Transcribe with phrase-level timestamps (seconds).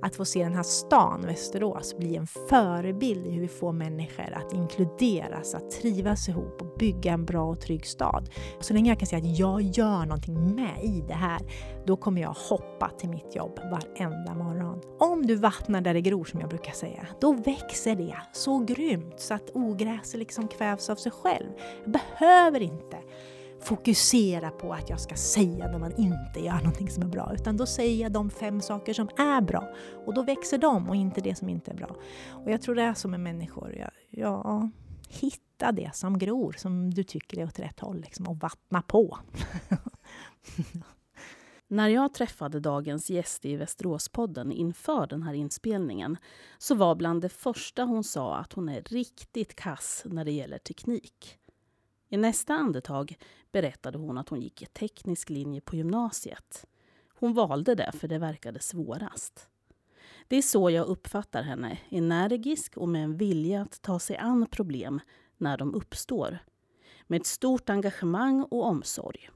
[0.00, 4.32] Att få se den här stan, Västerås, bli en förebild i hur vi får människor
[4.32, 8.28] att inkluderas, att trivas ihop och bygga en bra och trygg stad.
[8.60, 11.40] Så länge jag kan säga att jag gör någonting med i det här,
[11.86, 14.80] då kommer jag hoppa till mitt jobb varenda morgon.
[14.98, 19.20] Om du vattnar där det gror, som jag brukar säga, då växer det så grymt
[19.20, 21.50] så att ogräset liksom kvävs av sig själv.
[21.84, 22.96] Jag behöver inte
[23.64, 27.56] fokusera på att jag ska säga när man inte gör någonting som är bra, utan
[27.56, 29.74] då säger jag de fem saker som är bra.
[30.06, 31.96] Och då växer de och inte det som inte är bra.
[32.30, 33.74] Och jag tror det är så med människor.
[33.76, 34.70] Ja, ja
[35.08, 39.18] hitta det som gror, som du tycker är åt rätt håll, liksom, och vattna på.
[41.68, 46.16] När jag träffade dagens gäst i Västeråspodden inför den här inspelningen
[46.58, 50.58] så var bland det första hon sa att hon är riktigt kass när det gäller
[50.58, 51.38] teknik.
[52.14, 53.18] I nästa andetag
[53.52, 56.66] berättade hon att hon gick teknisk linje på gymnasiet.
[57.18, 59.48] Hon valde det för det verkade svårast.
[60.28, 64.46] Det är så jag uppfattar henne, energisk och med en vilja att ta sig an
[64.50, 65.00] problem
[65.36, 66.38] när de uppstår.
[67.06, 69.30] Med ett stort engagemang och omsorg.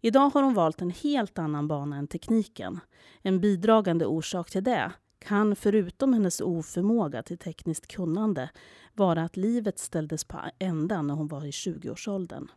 [0.00, 2.80] Idag har hon valt en helt annan bana än tekniken.
[3.22, 8.50] En bidragande orsak till det kan förutom hennes oförmåga till tekniskt kunnande
[8.94, 12.48] vara att livet ställdes på ända när hon var i 20-årsåldern.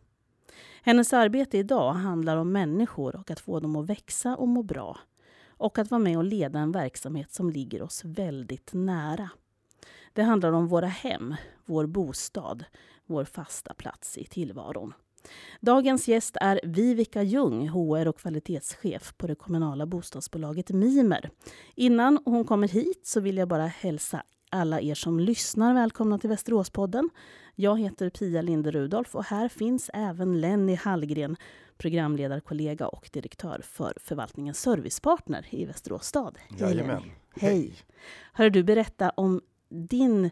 [0.82, 4.98] Hennes arbete idag handlar om människor och att få dem att växa och må bra.
[5.48, 9.30] Och att vara med och leda en verksamhet som ligger oss väldigt nära.
[10.12, 12.64] Det handlar om våra hem, vår bostad,
[13.06, 14.92] vår fasta plats i tillvaron.
[15.60, 21.30] Dagens gäst är Vivica Ljung, HR och kvalitetschef på det kommunala bostadsbolaget Mimer.
[21.74, 26.30] Innan hon kommer hit så vill jag bara hälsa alla er som lyssnar välkomna till
[26.30, 27.10] Västeråspodden.
[27.54, 31.36] Jag heter Pia Linde Rudolf och här finns även Lenny Hallgren,
[31.78, 36.38] programledarkollega och direktör för förvaltningens servicepartner i Västerås stad.
[36.58, 37.02] Jajamän.
[37.36, 37.74] Hej!
[38.32, 40.30] Hör du berätta om din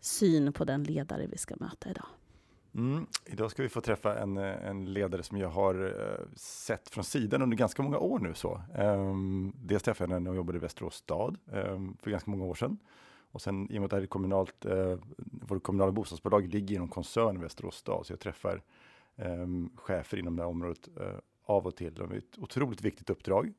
[0.00, 2.06] syn på den ledare vi ska möta idag.
[2.74, 3.06] Mm.
[3.26, 7.04] Idag ska vi få träffa en, eh, en ledare som jag har eh, sett från
[7.04, 8.34] sidan under ganska många år nu.
[8.34, 8.60] Så.
[8.78, 12.44] Um, dels träffade jag henne när hon jobbade i Västerås stad um, för ganska många
[12.44, 12.78] år sedan.
[13.30, 16.48] Och sen i och med att det här är kommunalt, eh, uh, vårt kommunala bostadsbolag
[16.48, 18.62] ligger inom koncernen Västerås stad, så jag träffar
[19.16, 21.94] um, chefer inom det här området uh, av och till.
[21.94, 23.52] De har ett otroligt viktigt uppdrag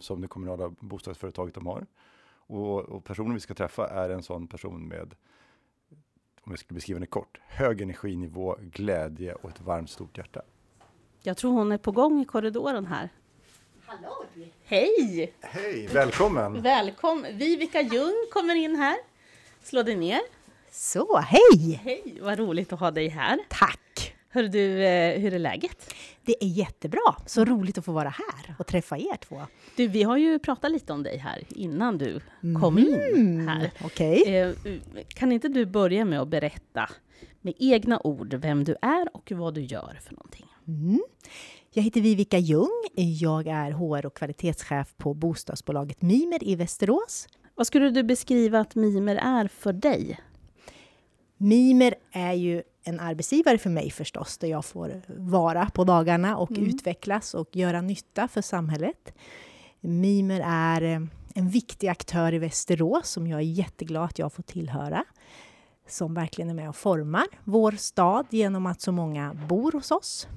[0.00, 1.86] som det kommunala bostadsföretaget de har.
[2.46, 5.14] Och, och personen vi ska träffa är en sån person med
[6.44, 10.42] om jag skulle beskriva det kort, hög energinivå, glädje och ett varmt stort hjärta.
[11.22, 13.08] Jag tror hon är på gång i korridoren här.
[13.86, 14.24] Hallå!
[14.64, 15.34] Hej!
[15.40, 16.62] Hej, välkommen!
[16.62, 17.38] Välkommen!
[17.38, 18.96] Vivica Ljung kommer in här.
[19.62, 20.20] Slå dig ner.
[20.70, 21.80] Så, hej!
[21.84, 23.38] Hej, vad roligt att ha dig här.
[23.48, 24.14] Tack!
[24.28, 25.94] Hör du, eh, hur är läget?
[26.24, 27.14] Det är jättebra.
[27.26, 29.40] Så roligt att få vara här och träffa er två.
[29.76, 32.20] Du, vi har ju pratat lite om dig här innan du
[32.60, 33.70] kom in Mm, här.
[33.84, 34.36] Okej.
[34.38, 34.52] Eh,
[35.08, 36.90] Kan inte du börja med att berätta
[37.40, 40.46] med egna ord vem du är och vad du gör för någonting?
[40.68, 41.00] Mm.
[41.70, 42.82] Jag heter Vivica Ljung.
[42.94, 47.28] Jag är HR och kvalitetschef på bostadsbolaget Mimer i Västerås.
[47.54, 50.20] Vad skulle du beskriva att Mimer är för dig?
[51.36, 56.50] Mimer är ju en arbetsgivare för mig förstås, där jag får vara på dagarna och
[56.50, 56.64] Mm.
[56.66, 59.14] utvecklas och göra nytta för samhället.
[59.80, 61.00] Mimer är eh,
[61.34, 65.04] en viktig aktör i Västerås som jag är jätteglad att jag får tillhöra.
[65.88, 70.28] Som verkligen är med och formar vår stad genom att så många bor hos oss.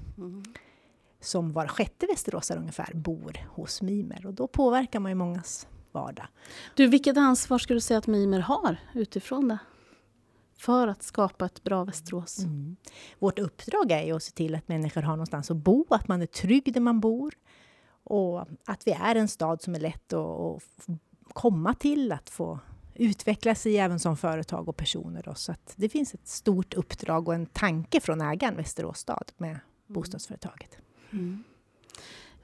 [1.21, 6.25] Som var sjätte västeråsare ungefär bor hos Mimer och då påverkar man ju mångas vardag.
[6.75, 9.57] Du, vilket ansvar skulle du säga att Mimer har utifrån det?
[10.57, 12.39] För att skapa ett bra Västerås?
[12.39, 12.75] Mm.
[13.19, 16.21] Vårt uppdrag är ju att se till att människor har någonstans att bo, att man
[16.21, 17.33] är trygg där man bor
[18.03, 22.59] och att vi är en stad som är lätt att, att komma till, att få
[22.95, 25.23] utvecklas i även som företag och personer.
[25.23, 25.33] Då.
[25.33, 29.59] Så att det finns ett stort uppdrag och en tanke från ägaren Västerås stad med
[29.87, 30.77] bostadsföretaget.
[31.11, 31.43] Mm.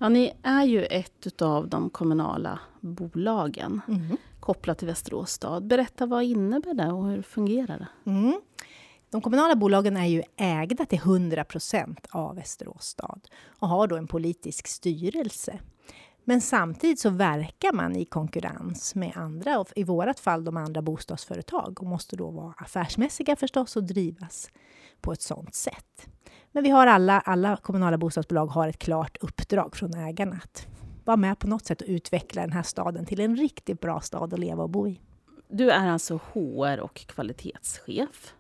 [0.03, 4.17] Ja, ni är ju ett av de kommunala bolagen Mm.
[4.39, 5.67] kopplat till Västerås stad.
[5.67, 8.11] Berätta, vad innebär det och hur fungerar det?
[8.11, 8.41] Mm.
[9.09, 13.27] De kommunala bolagen är ju ägda till 100 procent av Västerås stad
[13.59, 15.59] och har då en politisk styrelse.
[16.23, 20.81] Men samtidigt så verkar man i konkurrens med andra, och i vårat fall de andra
[20.81, 24.49] bostadsföretag och måste då vara affärsmässiga förstås och drivas
[25.01, 26.07] på ett sådant sätt.
[26.55, 30.67] Men vi har alla, alla kommunala bostadsbolag har ett klart uppdrag från ägarna att
[31.05, 34.33] vara med på något sätt och utveckla den här staden till en riktigt bra stad
[34.33, 34.99] att leva och bo i.
[35.47, 38.33] Du är alltså HR och kvalitetschef.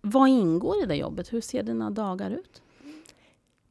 [0.00, 1.32] Vad ingår i det jobbet?
[1.32, 2.62] Hur ser dina dagar ut?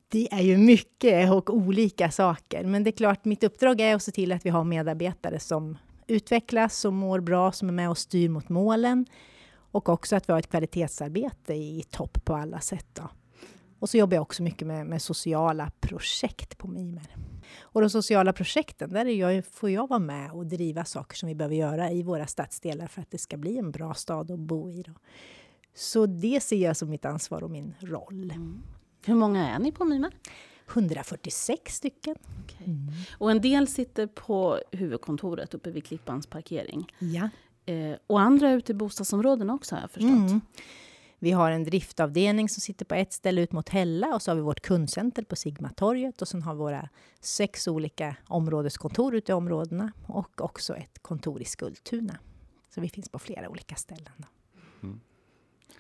[0.08, 4.04] Det är ju mycket och olika saker, men det är klart, mitt uppdrag är att
[4.04, 5.78] se till att vi har medarbetare som
[6.08, 9.06] utvecklas och mår bra, som är med och styr mot målen.
[9.72, 12.88] Och också att vi har ett kvalitetsarbete i topp på alla sätt.
[12.94, 13.10] Då.
[13.80, 17.16] Och så jobbar jag också mycket med, med sociala projekt på Mimer.
[17.60, 21.36] Och de sociala projekten, där jag, får jag vara med och driva saker som vi
[21.36, 24.70] behöver göra i våra stadsdelar för att det ska bli en bra stad att bo
[24.70, 24.82] i.
[24.82, 24.94] Då.
[25.76, 28.32] Så det ser jag som mitt ansvar och min roll.
[28.36, 28.64] Mm.
[29.06, 30.12] Hur många är ni på Mimer?
[30.72, 32.16] 146 stycken.
[32.44, 32.68] Okay.
[32.68, 32.94] Mm.
[33.18, 36.92] Och en del sitter på huvudkontoret uppe vid Klippans parkering.
[37.00, 37.30] Ja.
[37.66, 40.12] Eh, och andra ute i bostadsområdena också har jag förstått.
[40.12, 40.42] Mm.
[41.20, 44.36] Vi har en driftavdelning som sitter på ett ställe ut mot Hälla och så har
[44.36, 49.36] vi vårt kundcenter på Sigmatorget och sen har vi våra sex olika områdeskontor ute i
[49.36, 52.18] områdena och också ett kontor i Skultuna.
[52.70, 54.26] Så vi finns på flera olika ställen.
[54.84, 55.00] Mm.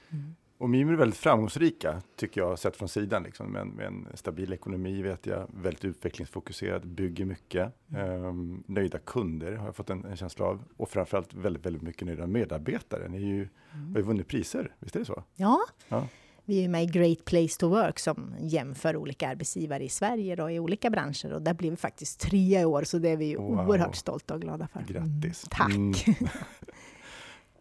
[0.10, 0.36] Mm.
[0.58, 3.24] Och Mimir är väldigt framgångsrika, tycker jag, sett från sidan.
[3.24, 3.52] Liksom.
[3.52, 5.48] Med, en, med en stabil ekonomi, vet jag.
[5.54, 7.74] Väldigt utvecklingsfokuserad, bygger mycket.
[7.98, 10.64] Um, nöjda kunder har jag fått en, en, känsla av.
[10.78, 13.08] Och framförallt väldigt, väldigt mycket nöjda medarbetare.
[13.08, 13.92] Ni är ju, mm.
[13.92, 15.24] har ju vunnit priser, visst är det så?
[15.36, 15.60] Ja.
[15.88, 16.08] ja.
[16.46, 20.50] Vi är med i Great Place to Work som jämför olika arbetsgivare i Sverige då,
[20.50, 21.34] i olika branscher.
[21.34, 23.68] Och där blev vi faktiskt trea i år, så det är vi wow.
[23.68, 24.80] oerhört stolta och glada för.
[24.80, 25.48] Grattis!
[25.62, 25.94] Mm.
[25.94, 26.08] Tack!
[26.08, 26.30] Mm.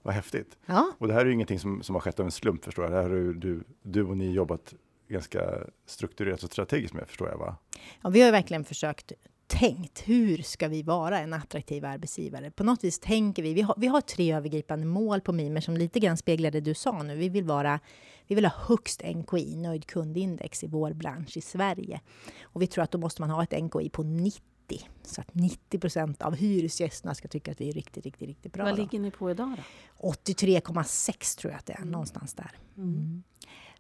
[0.07, 0.59] Vad häftigt.
[0.67, 0.93] Ja.
[0.99, 2.93] Och det här är ju ingenting som, som har skett av en slump förstår jag.
[2.93, 4.75] Det här har du, du och ni jobbat
[5.09, 5.41] ganska
[5.87, 7.57] strukturerat och strategiskt med förstår jag va?
[8.03, 9.13] Ja, vi har verkligen försökt
[9.47, 12.51] tänkt hur ska vi vara en attraktiv arbetsgivare?
[12.51, 15.77] På något vis tänker vi, vi har, vi har tre övergripande mål på Mimer som
[15.77, 17.17] lite grann speglar det du sa nu.
[17.17, 17.81] Vi vill, vara,
[18.27, 22.01] vi vill ha högst NKI, nöjd kundindex, i vår bransch i Sverige.
[22.43, 24.56] Och vi tror att då måste man ha ett NKI på 90 90.
[25.03, 28.65] Så att 90 procent av hyresgästerna ska tycka att vi är riktigt, riktigt, riktigt bra.
[28.65, 29.57] Vad ligger ni på idag
[29.99, 30.11] då?
[30.11, 31.91] 83,6 tror jag att det är, mm.
[31.91, 32.51] någonstans där.
[32.77, 32.89] Mm.
[32.89, 33.23] mm.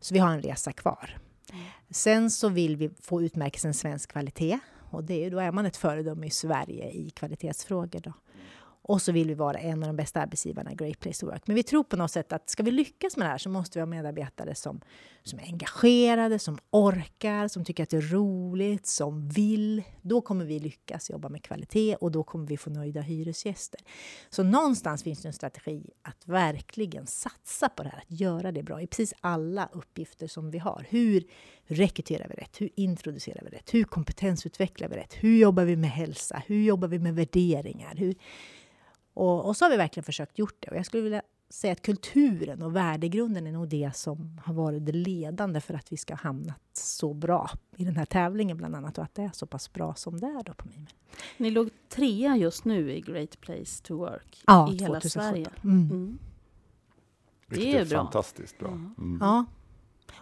[0.00, 1.18] Så vi har en resa kvar.
[1.52, 1.64] Mm.
[1.90, 4.58] Sen så vill vi få utmärkelsen svensk kvalitet.
[4.90, 8.00] Och det, då är man ett föredöme i Sverige i kvalitetsfrågor.
[8.00, 8.12] Då.
[8.88, 11.42] Och så vill vi vara en av de bästa arbetsgivarna, Great Place to Work.
[11.46, 13.78] Men vi tror på något sätt att ska vi lyckas med det här så måste
[13.78, 14.80] vi ha medarbetare som,
[15.22, 19.82] som är engagerade, som orkar, som tycker att det är roligt, som vill.
[20.02, 23.80] Då kommer vi lyckas jobba med kvalitet och då kommer vi få nöjda hyresgäster.
[24.30, 28.62] Så någonstans finns det en strategi att verkligen satsa på det här, att göra det
[28.62, 30.86] bra i precis alla uppgifter som vi har.
[30.88, 31.24] Hur
[31.64, 32.60] rekryterar vi rätt?
[32.60, 33.74] Hur introducerar vi rätt?
[33.74, 35.14] Hur kompetensutvecklar vi rätt?
[35.14, 36.42] Hur jobbar vi med hälsa?
[36.46, 37.94] Hur jobbar vi med värderingar?
[37.96, 38.14] Hur,
[39.16, 40.70] och, och så har vi verkligen försökt gjort det.
[40.70, 44.86] Och jag skulle vilja säga att kulturen och värdegrunden är nog det som har varit
[44.86, 48.76] det ledande för att vi ska ha hamnat så bra i den här tävlingen bland
[48.76, 50.94] annat och att det är så pass bra som det är då på Mimer.
[51.36, 55.10] Ni låg trea just nu i Great Place to Work ja, i hela 2017.
[55.10, 55.50] Sverige.
[55.64, 55.90] Mm.
[55.90, 56.18] Mm.
[57.46, 57.98] Det är, är bra.
[57.98, 58.68] fantastiskt bra.
[58.68, 59.18] Mm.
[59.20, 59.44] Ja,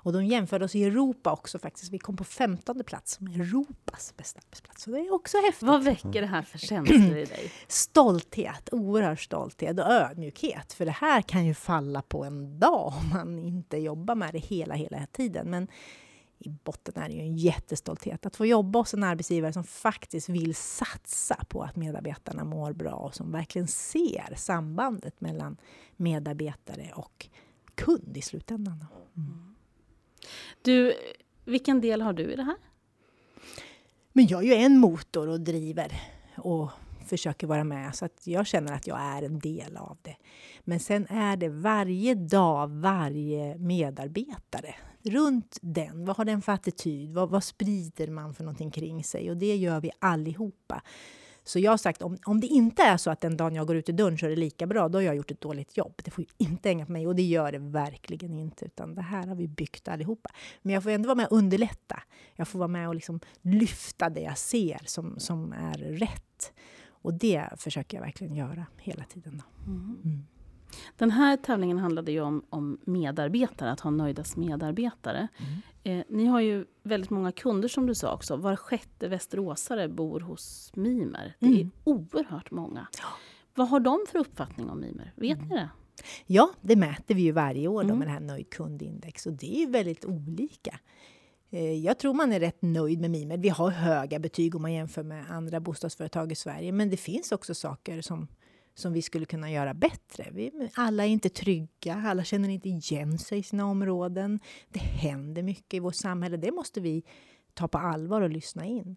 [0.05, 1.93] och de jämförde oss i Europa också faktiskt.
[1.93, 4.83] Vi kom på 15 plats som Europas bästa arbetsplats.
[4.83, 5.69] Så det är också häftigt.
[5.69, 7.53] Vad väcker det här för känslor i dig?
[7.69, 10.73] Stolthet, oerhörd stolthet och ödmjukhet.
[10.73, 14.39] För det här kan ju falla på en dag om man inte jobbar med det
[14.39, 15.51] hela, hela tiden.
[15.51, 15.69] Men
[16.39, 20.29] i botten är det ju en jättestolthet att få jobba hos en arbetsgivare som faktiskt
[20.29, 25.57] vill satsa på att medarbetarna mår bra och som verkligen ser sambandet mellan
[25.97, 27.29] medarbetare och
[27.75, 28.85] kund i slutändan.
[29.17, 29.54] Mm.
[30.63, 30.95] Du,
[31.45, 32.57] vilken del har du i det här?
[34.13, 36.01] Men jag är ju en motor och driver
[36.37, 36.71] och
[37.07, 40.17] försöker vara med så att jag känner att jag är en del av det.
[40.61, 46.05] Men sen är det varje dag, varje medarbetare runt den.
[46.05, 47.15] Vad har den för attityd?
[47.15, 49.31] Vad, vad sprider man för någonting kring sig?
[49.31, 50.83] Och det gör vi allihopa.
[51.45, 53.77] Så jag har sagt om, om det inte är så att den dagen jag går
[53.77, 56.01] ut i dörren så är det lika bra, då har jag gjort ett dåligt jobb.
[56.05, 59.27] Det får inte hänga på mig och det gör det verkligen inte, utan det här
[59.27, 60.31] har vi byggt allihopa.
[60.63, 62.03] Men jag får ändå vara med och underlätta.
[62.35, 66.53] Jag får vara med och liksom lyfta det jag ser som, som är rätt.
[66.87, 69.43] Och det försöker jag verkligen göra hela tiden.
[69.67, 70.01] Mm.
[70.05, 70.27] Mm.
[70.97, 75.29] Den här tävlingen handlade ju om, om medarbetare, att ha nöjdast medarbetare.
[75.39, 75.99] Mm.
[75.99, 78.37] Eh, ni har ju väldigt många kunder som du sa också.
[78.37, 81.37] Var sjätte västeråsare bor hos Mimer.
[81.39, 81.71] Det är mm.
[81.85, 82.87] oerhört många.
[82.99, 83.09] Ja.
[83.55, 85.13] Vad har de för uppfattning om Mimer?
[85.17, 85.49] Vet mm.
[85.49, 85.69] ni det?
[86.27, 87.99] Ja, det mäter vi ju varje år mm.
[87.99, 90.79] med det här nöjd kundindex och det är ju väldigt olika.
[91.51, 93.37] Eh, jag tror man är rätt nöjd med Mimer.
[93.37, 97.33] Vi har höga betyg om man jämför med andra bostadsföretag i Sverige, men det finns
[97.33, 98.29] också saker som
[98.75, 100.29] som vi skulle kunna göra bättre.
[100.33, 104.41] Vi, alla är inte trygga, alla känner inte igen sig i sina områden.
[104.69, 106.37] Det händer mycket i vårt samhälle.
[106.37, 107.05] Det måste vi
[107.55, 108.97] ta på allvar och lyssna in.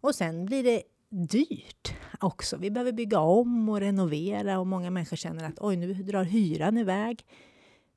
[0.00, 2.56] Och sen blir det dyrt också.
[2.56, 6.78] Vi behöver bygga om och renovera och många människor känner att oj, nu drar hyran
[6.78, 7.24] iväg.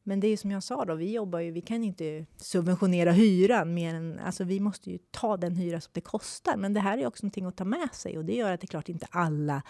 [0.03, 3.73] Men det är som jag sa då, vi jobbar ju, vi kan inte subventionera hyran
[3.73, 6.57] mer än, alltså vi måste ju ta den hyra som det kostar.
[6.57, 8.65] Men det här är också någonting att ta med sig och det gör att det
[8.65, 9.63] är klart inte alla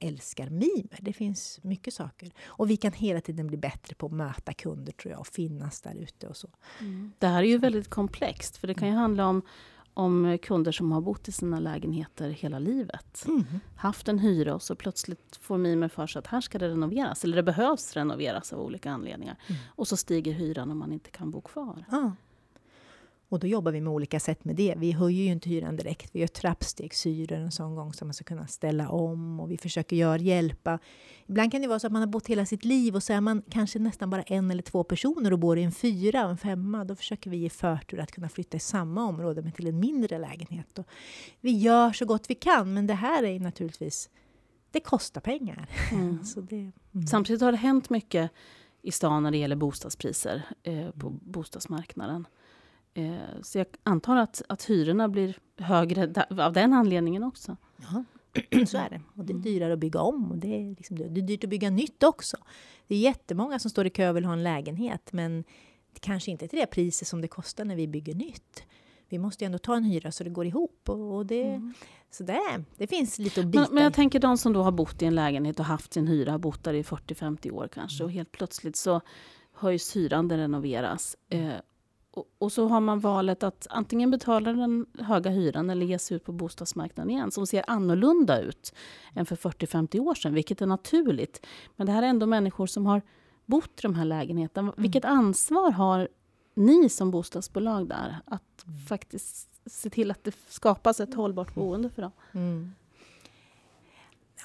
[0.00, 0.98] älskar mimer.
[1.00, 2.30] Det finns mycket saker.
[2.46, 5.80] Och vi kan hela tiden bli bättre på att möta kunder tror jag och finnas
[5.80, 6.48] där ute och så.
[6.80, 7.12] Mm.
[7.18, 9.42] Det här är ju väldigt komplext för det kan ju handla om
[9.96, 13.24] om kunder som har bott i sina lägenheter hela livet.
[13.28, 13.44] Mm.
[13.76, 17.24] Haft en hyra och så plötsligt får Mimer för sig att här ska det renoveras.
[17.24, 19.38] Eller det behövs renoveras av olika anledningar.
[19.46, 19.60] Mm.
[19.68, 21.84] Och så stiger hyran och man inte kan bo kvar.
[21.90, 22.12] Ja.
[23.28, 24.74] Och då jobbar vi med olika sätt med det.
[24.76, 26.10] Vi höjer ju inte hyran direkt.
[26.12, 29.96] Vi gör trappstegshyror en sån gång så man ska kunna ställa om och vi försöker
[29.96, 30.78] göra, hjälpa.
[31.26, 33.20] Ibland kan det vara så att man har bott hela sitt liv och så är
[33.20, 36.84] man kanske nästan bara en eller två personer och bor i en fyra, en femma.
[36.84, 40.18] Då försöker vi ge förtur att kunna flytta i samma område men till en mindre
[40.18, 40.78] lägenhet.
[40.78, 40.86] Och
[41.40, 44.10] vi gör så gott vi kan men det här är naturligtvis,
[44.70, 45.68] det kostar pengar.
[45.92, 46.18] Mm.
[46.48, 46.56] det,
[46.94, 47.06] mm.
[47.06, 48.30] Samtidigt har det hänt mycket
[48.82, 52.26] i stan när det gäller bostadspriser eh, på bostadsmarknaden.
[52.96, 57.56] Eh, så jag antar att, att hyrorna blir högre av den anledningen också.
[57.76, 58.04] Ja,
[58.66, 59.00] så är det.
[59.14, 60.30] Och det är dyrare att bygga om.
[60.30, 62.36] Och det, är liksom, det är dyrt att bygga nytt också.
[62.86, 65.44] Det är jättemånga som står i kö och vill ha en lägenhet men
[66.00, 68.62] kanske inte till det priset som det kostar när vi bygger nytt.
[69.08, 70.88] Vi måste ju ändå ta en hyra så det går ihop.
[70.88, 71.74] Och, och det, mm.
[72.10, 74.72] Så det, det finns lite att bita men, men jag tänker de som då har
[74.72, 78.04] bott i en lägenhet och haft sin hyra, bott där i 40-50 år kanske mm.
[78.04, 79.00] och helt plötsligt så
[79.52, 81.16] höjs hyran, den renoveras.
[81.28, 81.52] Eh,
[82.38, 86.24] och, så har man valet att antingen betala den höga hyran eller ge sig ut
[86.24, 88.74] på bostadsmarknaden igen som ser annorlunda ut
[89.14, 91.46] än för 40-50 år sedan, vilket är naturligt.
[91.76, 93.02] Men det här är ändå människor som har
[93.46, 94.68] bott i de här lägenheterna.
[94.68, 94.82] Mm.
[94.82, 96.08] Vilket ansvar har
[96.54, 98.78] ni som bostadsbolag där att mm.
[98.86, 102.12] faktiskt se till att det skapas ett hållbart boende för dem?
[102.32, 102.72] Mm.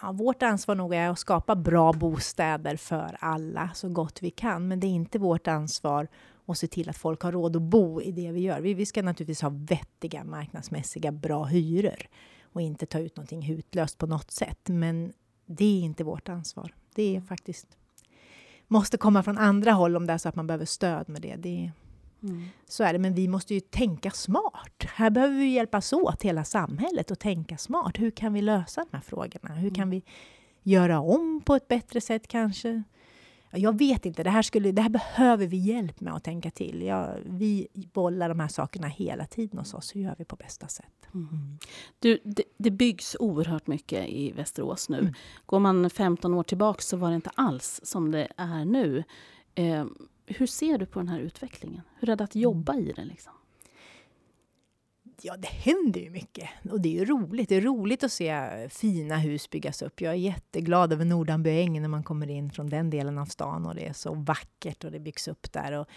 [0.02, 4.68] Ja, vårt ansvar nog är att skapa bra bostäder för alla så gott vi kan,
[4.68, 6.08] men det är inte vårt ansvar
[6.46, 8.62] och se till att folk har råd att bo i det vi gör.
[8.62, 12.08] Vi, vi ska naturligtvis ha vettiga, marknadsmässiga, bra hyror
[12.44, 14.60] och inte ta ut någonting hutlöst på något sätt.
[14.70, 15.14] Men
[15.46, 16.76] det är inte vårt ansvar.
[16.96, 17.78] Det är faktiskt
[18.72, 21.36] måste komma från andra håll om det är så att man behöver stöd med det.
[21.36, 21.72] det
[22.24, 22.46] mm.
[22.68, 24.86] Så är det, men vi måste ju tänka smart.
[24.96, 28.00] Här behöver vi hjälpas åt, hela samhället, och tänka smart.
[28.00, 29.56] Hur kan vi lösa de här frågorna?
[29.56, 29.90] Hur kan mm.
[29.90, 30.04] vi
[30.64, 32.84] göra om på ett bättre sätt kanske?
[33.52, 36.82] Jag vet inte, det här, skulle, det här behöver vi hjälp med att tänka till.
[36.82, 39.96] Ja, vi bollar de här sakerna hela tiden hos oss.
[39.96, 41.08] Hur gör vi på bästa sätt?
[41.14, 41.28] Mm.
[41.28, 41.58] mm.
[42.00, 45.00] Du, det, det, byggs oerhört mycket i Västerås nu.
[45.00, 45.14] Mm.
[45.46, 49.04] Går man 15 år tillbaka så var det inte alls som det är nu.
[49.56, 49.86] Eh,
[50.26, 51.82] hur ser du på den här utvecklingen?
[52.00, 53.08] Hur är det att jobba i den?
[53.08, 53.34] Liksom?
[55.24, 56.50] Ja, det händer ju mycket.
[56.72, 57.50] Och det är ju roligt.
[57.50, 60.02] Det är roligt att se fina hus byggas upp.
[60.02, 63.76] Jag är jätteglad över Nordanbyängen när man kommer in från den delen av stan och
[63.76, 65.72] det är så vackert och det byggs upp där.
[65.72, 65.88] Och,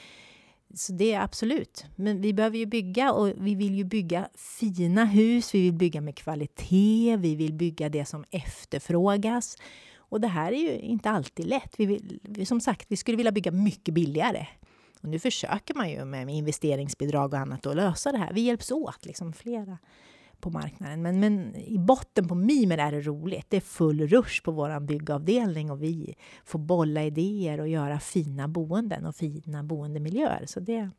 [0.74, 1.84] så det är absolut.
[1.96, 5.54] Men vi behöver ju bygga och vi vill ju bygga fina hus.
[5.54, 7.16] Vi vill bygga med kvalitet.
[7.16, 9.56] Vi vill bygga det som efterfrågas.
[9.96, 11.74] Och det här är ju inte alltid lätt.
[11.76, 14.46] Vi vill, som sagt, vi skulle vilja bygga mycket billigare.
[15.04, 18.32] Och nu försöker man ju med investeringsbidrag och annat att lösa det här.
[18.32, 19.78] Vi hjälps åt, liksom flera
[20.40, 21.02] på marknaden.
[21.02, 23.46] Men, men i botten på Mimer är det roligt.
[23.48, 28.48] Det är full rush på vår byggavdelning och vi får bolla idéer och göra fina
[28.48, 30.44] boenden och fina boendemiljöer.
[30.46, 30.92] Så det, mm.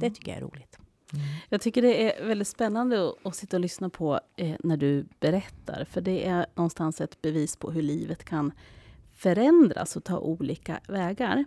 [0.00, 0.78] det tycker jag är roligt.
[1.12, 1.24] Mm.
[1.48, 5.06] Jag tycker det är väldigt spännande att, att sitta och lyssna på eh, när du
[5.20, 5.84] berättar.
[5.84, 8.52] För det är någonstans ett bevis på hur livet kan
[9.14, 11.44] förändras och ta olika vägar.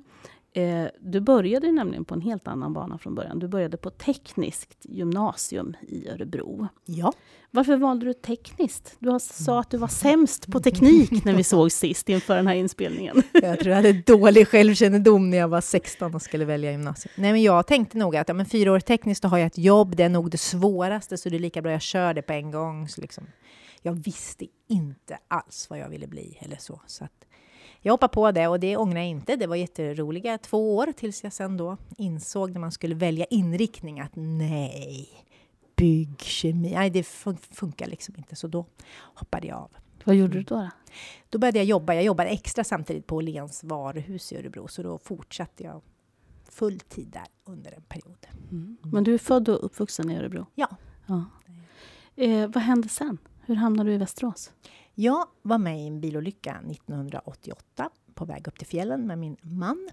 [0.56, 3.40] Eh, du började nämligen på en helt annan bana från början.
[3.40, 6.68] Du började på tekniskt gymnasium i Örebro.
[6.86, 7.14] Ja.
[7.52, 8.96] Varför valde du tekniskt?
[9.00, 12.56] Du sa att du var sämst på teknik när vi såg sist inför den här
[12.56, 13.24] inspelningen.
[13.34, 17.12] Jag tror jag hade dålig självkännedom när jag var 16 och skulle välja gymnasium.
[17.18, 19.58] Nej, men jag tänkte nog att ja, men fyra år tekniskt, då har jag ett
[19.58, 19.96] jobb.
[19.96, 22.52] Det är nog det svåraste, så det är lika bra jag kör det på en
[22.52, 22.88] gång.
[22.88, 23.28] Så liksom,
[23.82, 26.82] jag visste inte alls vad jag ville bli eller så.
[26.88, 27.26] så att,
[27.86, 29.36] jag hoppade på det och det ångrar jag inte.
[29.36, 34.00] Det var jätteroliga två år tills jag sen då insåg när man skulle välja inriktning
[34.00, 35.10] att nej,
[35.76, 38.36] byggkemi, nej det fun funkar liksom inte.
[38.36, 38.66] Så då
[39.00, 39.72] hoppade jag av.
[40.04, 40.56] Vad gjorde du då?
[40.56, 40.70] Då,
[41.30, 41.94] då började jag jobba.
[41.94, 45.82] Jag jobbade extra samtidigt på Åhléns varuhus i Örebro, så då fortsatte jag
[46.50, 48.28] full tid där under en period.
[48.52, 48.78] Mm.
[48.84, 50.46] Men du är född och uppvuxen i Örebro?
[50.56, 50.68] Ja.
[51.06, 51.26] ja.
[52.16, 53.18] Eh, vad hände sen?
[53.42, 54.52] Hur hamnade du i Västerås?
[54.96, 59.90] Jag var med i en bilolycka 1988 på väg upp till fjällen med min man.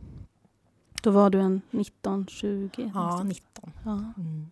[1.02, 2.90] Då var du en 19, 20?
[2.94, 3.72] Ja, 19.
[3.84, 4.12] Ja.
[4.16, 4.50] Mm.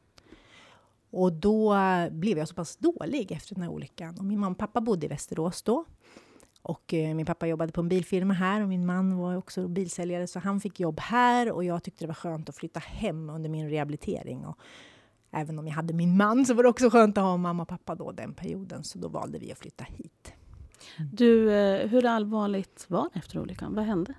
[1.11, 1.77] Och då
[2.11, 4.19] blev jag så pass dålig efter den här olyckan.
[4.19, 5.85] Och min mamma och pappa bodde i Västerås då.
[6.63, 10.27] Och eh, min pappa jobbade på en bilfirma här och min man var också bilsäljare
[10.27, 13.51] så han fick jobb här och jag tyckte det var skönt att flytta hem under
[13.51, 14.47] min rehabilitering.
[14.47, 14.59] Och
[15.31, 17.69] även om jag hade min man så var det också skönt att ha mamma och
[17.69, 20.33] pappa då den perioden så då valde vi att flytta hit.
[21.13, 23.75] Du, eh, hur allvarligt var det efter olyckan?
[23.75, 24.15] Vad hände?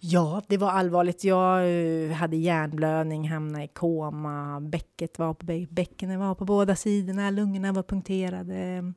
[0.00, 1.24] Ja, det var allvarligt.
[1.24, 7.30] Jag eh, hade hjärnblödning, hamnade i koma, bäcket var på, bäckenet var på båda sidorna,
[7.30, 8.92] lungorna var punkterade,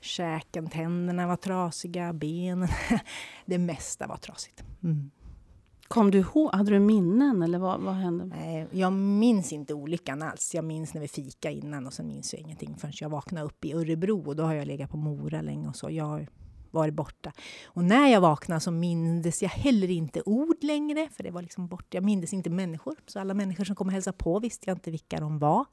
[0.00, 2.68] käken, tänderna var trasiga, benen.
[3.46, 4.64] Det mesta var trasigt.
[4.82, 5.10] Mm.
[5.88, 8.24] Kom du ihåg, hade du minnen eller vad, vad hände?
[8.24, 10.54] Nej, jag minns inte olyckan alls.
[10.54, 13.64] Jag minns när vi fika innan och sen minns jag ingenting förrän jag vaknade upp
[13.64, 15.90] i Örebro och då har jag legat på Mora länge och så.
[15.90, 16.28] Jag har
[16.70, 17.32] varit borta.
[17.66, 21.68] Och när jag vaknade så mindes jag heller inte ord längre, för det var liksom
[21.68, 21.94] bort.
[21.94, 24.90] Jag mindes inte människor, så alla människor som kom och hälsade på visste jag inte
[24.90, 25.64] vilka de var.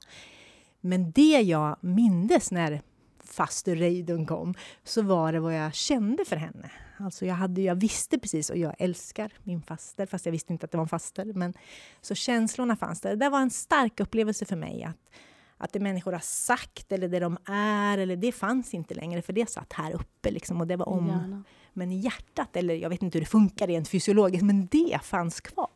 [0.80, 2.82] Men det jag mindes när
[3.24, 4.54] faster Reidun kom,
[4.84, 6.70] så var det vad jag kände för henne.
[6.96, 10.64] Alltså jag, hade, jag visste precis, och jag älskar min faster, fast jag visste inte
[10.64, 11.24] att det var en faster.
[11.24, 11.54] Men,
[12.00, 13.16] så känslorna fanns där.
[13.16, 15.10] Det var en stark upplevelse för mig att
[15.56, 19.32] att det människor har sagt eller det de är, eller det fanns inte längre, för
[19.32, 21.06] det satt här uppe liksom, och det var om.
[21.08, 21.44] Gärna.
[21.76, 25.68] Men hjärtat, eller jag vet inte hur det funkar rent fysiologiskt, men det fanns kvar.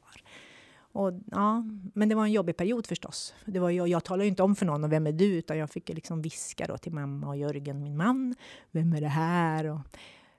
[0.99, 1.64] Och, ja,
[1.95, 3.35] men det var en jobbig period förstås.
[3.45, 5.25] Det var, jag, jag talade inte om för någon, och vem är du?
[5.25, 8.35] Utan jag fick liksom viska då till mamma och Jörgen, min man.
[8.71, 9.64] Vem är det här?
[9.64, 9.81] Och,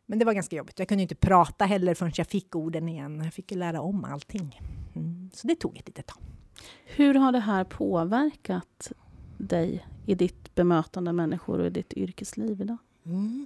[0.06, 0.80] men det var ganska jobbigt.
[0.80, 3.22] Jag kunde inte prata heller förrän jag fick orden igen.
[3.24, 4.62] Jag fick lära om allting.
[4.96, 6.24] Mm, så det tog ett litet tag.
[6.86, 8.92] Hur har det här påverkat
[9.38, 12.78] dig i ditt bemötande av människor och i ditt yrkesliv idag?
[13.06, 13.46] Mm.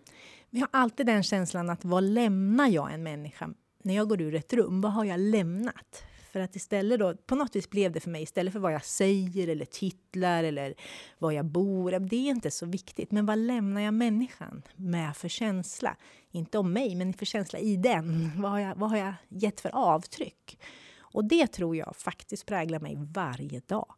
[0.49, 3.49] Jag har alltid den känslan att vad lämnar jag en människa
[3.83, 4.81] när jag går ur ett rum?
[4.81, 6.03] Vad har jag lämnat?
[6.33, 8.85] För att istället då, på något vis blev det för mig, istället för vad jag
[8.85, 10.73] säger eller titlar eller
[11.19, 13.11] var jag bor, det är inte så viktigt.
[13.11, 15.95] Men vad lämnar jag människan med för känsla?
[16.31, 18.31] Inte om mig, men för känsla i den.
[18.41, 20.59] Vad har jag, vad har jag gett för avtryck?
[20.99, 23.95] Och det tror jag faktiskt präglar mig varje dag.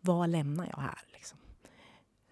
[0.00, 1.00] Vad lämnar jag här?
[1.12, 1.38] Liksom?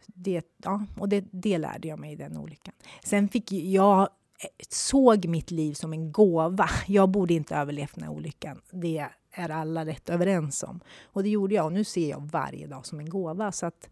[0.06, 2.74] Det, ja, och det, det lärde jag mig i den olyckan.
[3.04, 6.70] Sen fick jag eh, såg mitt liv som en gåva.
[6.86, 8.60] Jag borde inte överlevt den här olyckan.
[8.70, 10.80] Det är alla rätt överens om.
[11.04, 13.52] Och det gjorde jag och nu ser jag varje dag som en gåva.
[13.52, 13.90] Så att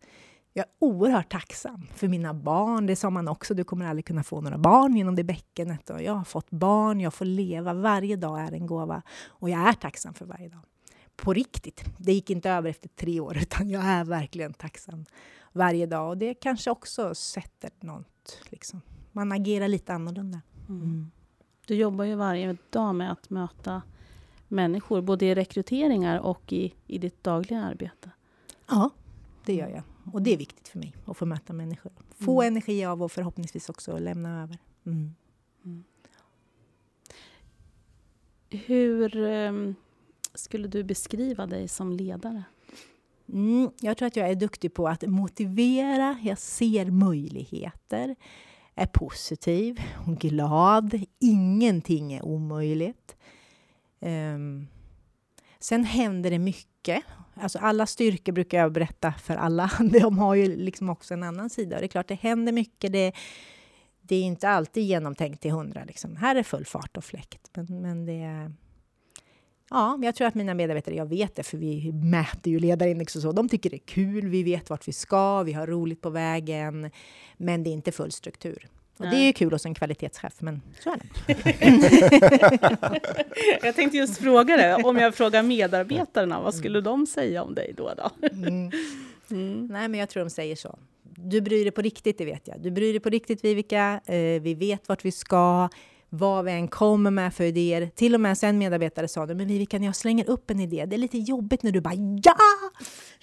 [0.52, 2.86] jag är oerhört tacksam för mina barn.
[2.86, 5.90] Det sa man också, du kommer aldrig kunna få några barn genom det bäckenet.
[5.90, 7.74] Och jag har fått barn, jag får leva.
[7.74, 9.02] Varje dag är en gåva.
[9.26, 10.60] Och jag är tacksam för varje dag
[11.22, 11.84] på riktigt.
[11.98, 15.04] Det gick inte över efter tre år, utan jag är verkligen tacksam
[15.52, 16.08] varje dag.
[16.08, 18.80] Och det kanske också sätter något, liksom.
[19.12, 20.40] Man agerar lite annorlunda.
[20.68, 21.10] Mm.
[21.66, 23.82] Du jobbar ju varje dag med att möta
[24.48, 28.10] människor, både i rekryteringar och i, i ditt dagliga arbete.
[28.68, 28.90] Ja,
[29.44, 29.82] det gör jag.
[30.12, 31.92] Och det är viktigt för mig, att få möta människor.
[32.10, 32.52] Få mm.
[32.52, 34.58] energi av och förhoppningsvis också lämna över.
[34.86, 35.14] Mm.
[35.64, 35.84] Mm.
[38.50, 39.16] Hur...
[39.16, 39.74] Um,
[40.38, 42.42] skulle du beskriva dig som ledare?
[43.32, 46.18] Mm, jag tror att jag är duktig på att motivera.
[46.22, 48.16] Jag ser möjligheter,
[48.74, 51.00] är positiv och glad.
[51.18, 53.16] Ingenting är omöjligt.
[54.00, 54.68] Um,
[55.58, 57.02] sen händer det mycket.
[57.34, 59.70] Alltså alla styrkor brukar jag berätta för alla.
[60.00, 61.78] De har ju liksom också en annan sida.
[61.78, 62.92] Det är klart, det händer mycket.
[62.92, 63.12] Det,
[64.00, 65.84] det är inte alltid genomtänkt till hundra.
[65.84, 66.16] Liksom.
[66.16, 67.50] Här är full fart och fläkt.
[67.54, 68.52] Men, men det är
[69.70, 73.22] Ja, jag tror att mina medarbetare, jag vet det, för vi mäter ju ledarindex och
[73.22, 73.32] så.
[73.32, 76.90] De tycker det är kul, vi vet vart vi ska, vi har roligt på vägen.
[77.36, 78.68] Men det är inte full struktur.
[78.98, 81.08] Och det är ju kul hos en kvalitetschef, men så är det.
[83.66, 87.74] jag tänkte just fråga det, om jag frågar medarbetarna, vad skulle de säga om dig
[87.76, 87.92] då?
[87.96, 88.10] då?
[88.32, 88.70] Mm.
[89.30, 89.66] Mm.
[89.66, 90.78] Nej, men jag tror de säger så.
[91.02, 92.60] Du bryr dig på riktigt, det vet jag.
[92.60, 94.00] Du bryr dig på riktigt, Vivica.
[94.06, 95.68] Eh, vi vet vart vi ska
[96.08, 97.90] vad vi än kommer med för idéer.
[97.94, 100.86] Till och med en medarbetare sa det, men Vivica, när jag slänger upp en idé,
[100.86, 102.36] det är lite jobbigt när du bara ja!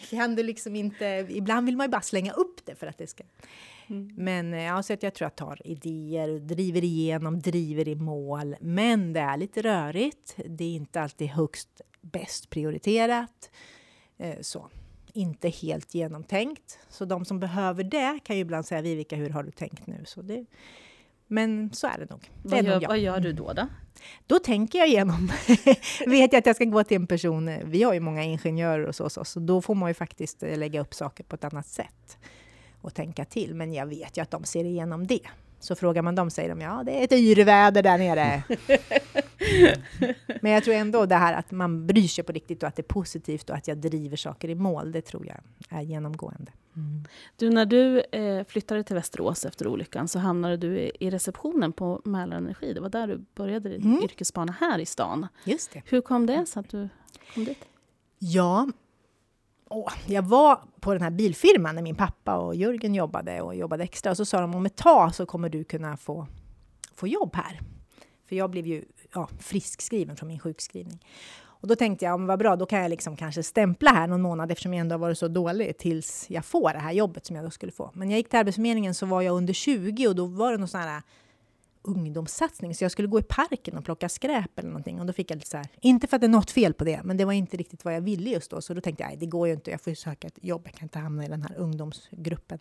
[0.09, 3.07] Kan du liksom inte, ibland vill man ju bara slänga upp det för att det
[3.07, 3.23] ska...
[3.87, 4.09] Mm.
[4.15, 8.55] Men eh, ja, så att jag tror jag tar idéer, driver igenom, driver i mål.
[8.61, 10.35] Men det är lite rörigt.
[10.45, 13.51] Det är inte alltid högst bäst prioriterat.
[14.17, 14.69] Eh, så.
[15.13, 16.79] Inte helt genomtänkt.
[16.89, 20.03] Så de som behöver det kan ju ibland säga, Vivica, hur har du tänkt nu?
[20.05, 20.45] Så det,
[21.27, 22.31] men så är det nog.
[22.43, 23.53] Det vad, gör, nog vad gör du då?
[23.53, 23.67] Då,
[24.27, 25.31] då tänker jag igenom.
[26.07, 28.95] Vet jag att jag ska gå till en person, vi har ju många ingenjörer och
[28.95, 31.67] så, så, så då får man ju faktiskt eh, lägga upp saker på ett annat
[31.67, 32.17] sätt
[32.85, 33.55] och tänka till.
[33.55, 35.27] Men jag vet ju att de ser igenom det.
[35.59, 38.43] Så frågar man dem säger de ja, det är ett yrväder där nere.
[40.41, 42.81] Men jag tror ändå det här att man bryr sig på riktigt och att det
[42.81, 45.37] är positivt och att jag driver saker i mål, det tror jag
[45.69, 46.51] är genomgående.
[46.75, 47.03] Mm.
[47.35, 51.73] Du, när du eh, flyttade till Västerås efter olyckan så hamnade du i, i receptionen
[51.73, 52.73] på Mälarenergi.
[52.73, 54.03] Det var där du började din mm.
[54.03, 55.27] yrkesbana här i stan.
[55.43, 55.81] Just det.
[55.85, 56.89] Hur kom det sig att du
[57.33, 57.65] kom dit?
[58.19, 58.67] Ja,
[59.69, 63.83] Åh, jag var på den här bilfirman när min pappa och Jörgen jobbade och jobbade
[63.83, 66.27] extra och så sa de om ett tag så kommer du kunna få
[66.95, 67.59] få jobb här.
[68.29, 70.99] För jag blev ju ja, friskskriven från min sjukskrivning.
[71.65, 74.51] Och då tänkte jag, vad bra, då kan jag liksom kanske stämpla här någon månad
[74.51, 77.45] eftersom jag ändå har varit så dålig tills jag får det här jobbet som jag
[77.45, 77.91] då skulle få.
[77.93, 80.67] Men jag gick till Arbetsförmedlingen så var jag under 20 och då var det någon
[80.67, 81.01] sån här
[81.85, 84.99] ungdomssatsning, så jag skulle gå i parken och plocka skräp eller någonting.
[84.99, 86.83] Och då fick jag lite så här, inte för att det är något fel på
[86.83, 88.61] det, men det var inte riktigt vad jag ville just då.
[88.61, 90.61] Så då tänkte jag, nej det går ju inte, jag får ju söka ett jobb,
[90.65, 92.59] jag kan inte hamna i den här ungdomsgruppen.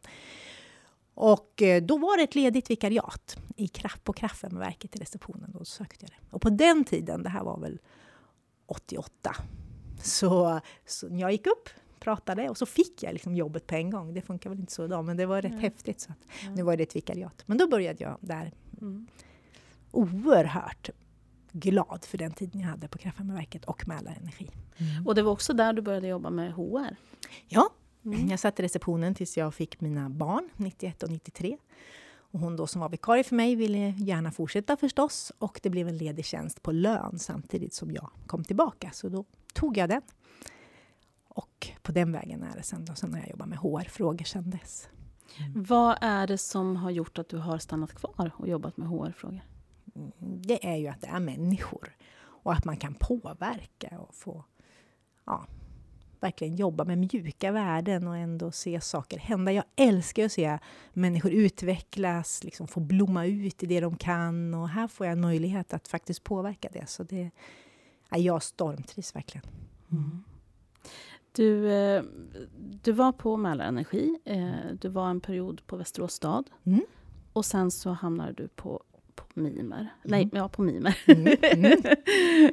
[1.14, 5.50] Och eh, då var det ett ledigt vikariat i kraft, på Kraftverket i receptionen.
[5.52, 6.34] Då sökte jag det.
[6.37, 7.78] Och på den tiden, det här var väl
[8.66, 9.37] 88,
[10.02, 11.68] så, så jag gick upp,
[12.00, 14.14] pratade och så fick jag liksom jobbet på en gång.
[14.14, 15.62] Det funkar väl inte så idag, men det var rätt mm.
[15.62, 16.00] häftigt.
[16.00, 16.54] Så att, mm.
[16.54, 17.42] Nu var det ett vikariat.
[17.46, 18.52] Men då började jag där.
[18.80, 19.06] Mm.
[19.90, 20.90] Oerhört
[21.52, 24.50] glad för den tiden jag hade på Kraftvärmeverket och Mälarenergi.
[24.76, 25.06] Mm.
[25.06, 26.96] Och det var också där du började jobba med HR?
[27.48, 27.70] Ja,
[28.04, 28.28] mm.
[28.28, 31.56] jag satt i receptionen tills jag fick mina barn, 91 och 93.
[32.16, 35.88] Och hon då som var vikarie för mig ville gärna fortsätta förstås och det blev
[35.88, 38.90] en ledig tjänst på lön samtidigt som jag kom tillbaka.
[38.92, 40.02] Så då tog jag den.
[41.28, 42.84] Och på den vägen är det sen.
[42.84, 42.94] Då.
[42.94, 44.88] Sen har jag jobbat med HR-frågor sen dess.
[45.38, 45.64] Mm.
[45.64, 49.40] Vad är det som har gjort att du har stannat kvar och jobbat med HR-frågor?
[49.94, 51.96] Mm, det är ju att det är människor
[52.44, 54.44] och att man kan påverka och få
[55.24, 55.46] ja,
[56.20, 59.52] verkligen jobba med mjuka värden och ändå se saker hända.
[59.52, 60.58] Jag älskar att se
[60.92, 65.20] människor utvecklas, liksom få blomma ut i det de kan och här får jag en
[65.20, 66.88] möjlighet att faktiskt påverka det.
[66.88, 67.30] Så det,
[68.10, 69.46] ja, jag stormtrivs verkligen.
[69.92, 70.24] Mm.
[71.37, 72.03] Du, eh,
[72.83, 76.81] du var på Mälarenergi, eh, du var en period på Västerås stad mm.
[77.33, 78.83] och sen så hamnade du på,
[79.14, 79.79] på Mimer.
[79.79, 79.88] Mm.
[80.03, 80.99] Nej, ja, på Mimer.
[81.07, 81.37] Mm.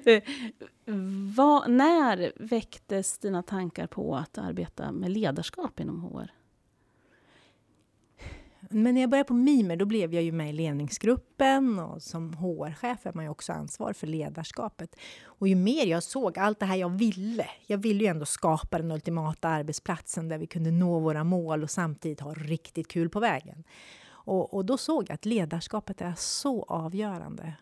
[0.85, 1.33] mm.
[1.35, 6.31] Vad, när väcktes dina tankar på att arbeta med ledarskap inom HR?
[8.71, 12.33] Men när jag började på Mimer, då blev jag ju med i ledningsgruppen och som
[12.33, 14.95] HR-chef är man ju också ansvar för ledarskapet.
[15.25, 18.77] Och ju mer jag såg allt det här jag ville, jag ville ju ändå skapa
[18.77, 23.19] den ultimata arbetsplatsen där vi kunde nå våra mål och samtidigt ha riktigt kul på
[23.19, 23.63] vägen.
[24.09, 27.53] Och, och då såg jag att ledarskapet är så avgörande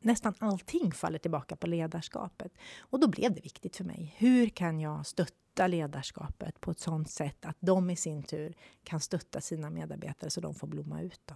[0.00, 2.52] nästan allting faller tillbaka på ledarskapet.
[2.78, 4.14] Och då blev det viktigt för mig.
[4.18, 9.00] Hur kan jag stötta ledarskapet på ett sådant sätt att de i sin tur kan
[9.00, 11.20] stötta sina medarbetare så de får blomma ut.
[11.24, 11.34] Då.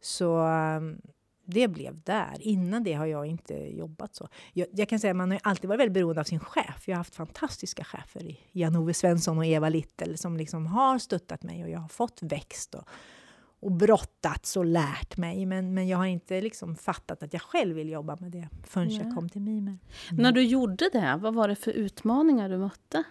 [0.00, 1.00] Så um,
[1.44, 2.36] det blev där.
[2.40, 4.28] Innan det har jag inte jobbat så.
[4.52, 6.88] Jag, jag kan säga att man har alltid varit väldigt beroende av sin chef.
[6.88, 11.62] Jag har haft fantastiska chefer, Jan-Ove Svensson och Eva Littel, som liksom har stöttat mig
[11.62, 12.88] och jag har fått växt och,
[13.60, 15.46] och brottats och lärt mig.
[15.46, 18.88] Men, men jag har inte liksom fattat att jag själv vill jobba med det förrän
[18.88, 19.00] Nej.
[19.04, 19.78] jag kom till Mimer.
[20.10, 20.22] Mm.
[20.22, 23.04] När du gjorde det, vad var det för utmaningar du mötte?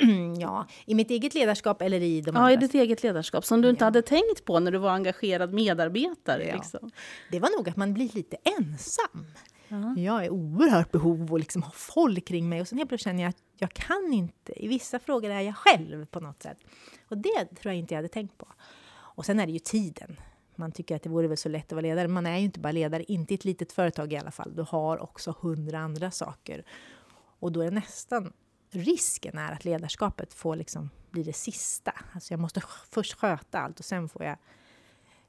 [0.40, 2.52] ja, i mitt eget ledarskap eller i de Ja, andras?
[2.52, 3.86] i ditt eget ledarskap som du inte ja.
[3.86, 6.46] hade tänkt på när du var engagerad medarbetare.
[6.46, 6.54] Ja.
[6.54, 6.90] Liksom.
[7.30, 9.26] Det var nog att man blir lite ensam.
[9.68, 9.94] Ja.
[9.96, 13.22] Jag är oerhört behov av liksom ha folk kring mig och sen helt plötsligt känner
[13.22, 14.64] jag att jag kan inte.
[14.64, 16.58] I vissa frågor är jag själv på något sätt.
[17.08, 18.46] Och det tror jag inte jag hade tänkt på.
[19.14, 20.20] Och sen är det ju tiden.
[20.56, 22.08] Man tycker att det vore väl så lätt att vara ledare.
[22.08, 24.54] Man är ju inte bara ledare, inte i ett litet företag i alla fall.
[24.56, 26.64] Du har också hundra andra saker.
[27.38, 28.32] Och då är nästan
[28.70, 31.92] risken är att ledarskapet får liksom bli det sista.
[32.12, 34.36] Alltså jag måste först sköta allt och sen får jag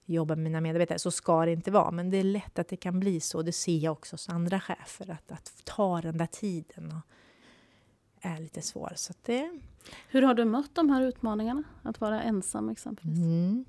[0.05, 0.99] jobba med mina medarbetare.
[0.99, 3.41] Så ska det inte vara, men det är lätt att det kan bli så.
[3.41, 7.01] Det ser jag också hos andra chefer, att, att ta den där tiden och
[8.21, 8.93] är lite svår.
[8.95, 9.59] Så det...
[10.07, 11.63] Hur har du mött de här utmaningarna?
[11.83, 13.19] Att vara ensam exempelvis?
[13.19, 13.65] Mm.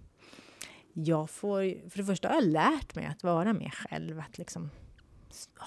[0.99, 4.71] Jag får, för det första har jag lärt mig att vara mer själv, att liksom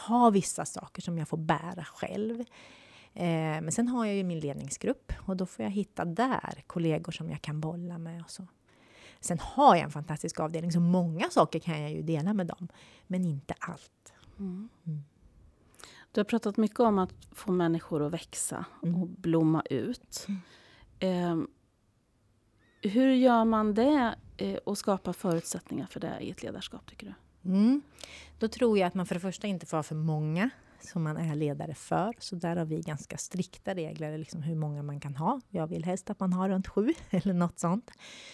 [0.07, 2.39] ha vissa saker som jag får bära själv.
[3.13, 3.25] Eh,
[3.61, 7.29] men sen har jag ju min ledningsgrupp och då får jag hitta där kollegor som
[7.29, 8.47] jag kan bolla med och så.
[9.19, 12.67] Sen har jag en fantastisk avdelning, så många saker kan jag ju dela med dem,
[13.07, 14.13] men inte allt.
[14.39, 14.69] Mm.
[14.85, 15.03] Mm.
[16.11, 19.01] Du har pratat mycket om att få människor att växa mm.
[19.01, 20.27] och blomma ut.
[20.99, 21.37] Eh,
[22.81, 27.13] hur gör man det Eh, och skapa förutsättningar för det i ett ledarskap, tycker du?
[27.49, 27.81] Mm.
[28.39, 30.49] Då tror jag att man för det första inte får ha för många
[30.79, 32.15] som man är ledare för.
[32.19, 35.41] Så där har vi ganska strikta regler, liksom hur många man kan ha.
[35.49, 37.91] Jag vill helst att man har runt sju eller något sånt.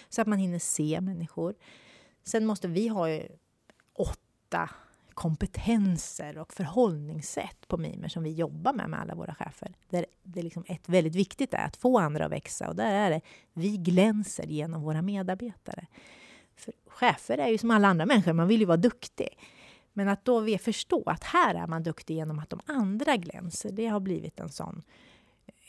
[0.09, 1.55] Så att man hinner se människor.
[2.23, 3.07] Sen måste vi ha
[3.93, 4.69] åtta
[5.15, 9.75] kompetenser och förhållningssätt på Mimer som vi jobbar med med alla våra chefer.
[9.89, 13.09] Där det liksom ett väldigt viktigt är att få andra att växa och där är
[13.09, 13.21] det
[13.53, 15.87] vi glänser genom våra medarbetare.
[16.55, 19.39] För chefer är ju som alla andra människor, man vill ju vara duktig.
[19.93, 23.71] Men att då vi förstå att här är man duktig genom att de andra glänser,
[23.71, 24.83] det har blivit en sån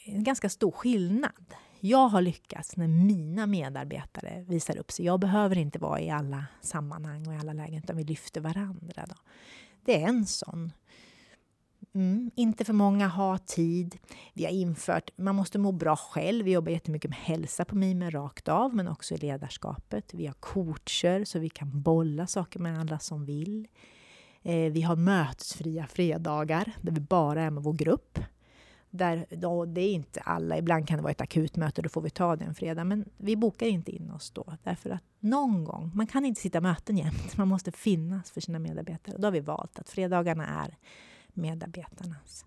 [0.07, 1.55] en ganska stor skillnad.
[1.89, 5.05] Jag har lyckats när mina medarbetare visar upp sig.
[5.05, 9.05] Jag behöver inte vara i alla sammanhang och i alla lägen, utan vi lyfter varandra.
[9.09, 9.15] Då.
[9.85, 10.73] Det är en sån.
[11.95, 13.99] Mm, inte för många har tid.
[14.35, 16.45] Vi har infört, man måste må bra själv.
[16.45, 20.15] Vi jobbar jättemycket med hälsa på Mimer rakt av, men också i ledarskapet.
[20.15, 23.69] Vi har coacher så vi kan bolla saker med alla som vill.
[24.43, 28.19] Eh, vi har mötesfria fredagar där vi bara är med vår grupp.
[28.97, 32.11] Där, då, det är inte alla, ibland kan det vara ett akutmöte, då får vi
[32.11, 32.85] ta det en fredag.
[32.85, 36.61] Men vi bokar inte in oss då, därför att någon gång, man kan inte sitta
[36.61, 39.17] möten jämt, man måste finnas för sina medarbetare.
[39.19, 40.77] Då har vi valt att fredagarna är
[41.29, 42.45] medarbetarnas.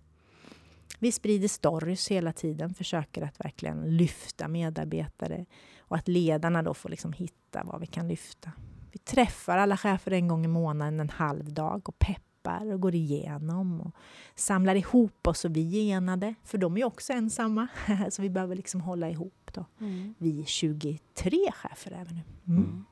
[0.98, 5.46] Vi sprider stories hela tiden, försöker att verkligen lyfta medarbetare
[5.78, 8.52] och att ledarna då får liksom hitta vad vi kan lyfta.
[8.92, 12.94] Vi träffar alla chefer en gång i månaden, en halv dag och peppar och går
[12.94, 13.94] igenom och
[14.34, 17.68] samlar ihop oss och vi är enade, för de är också ensamma.
[18.10, 19.64] Så vi behöver liksom hålla ihop då.
[19.80, 20.14] Mm.
[20.18, 22.22] Vi är 23 chefer även nu.
[22.54, 22.64] Mm.
[22.64, 22.84] Mm.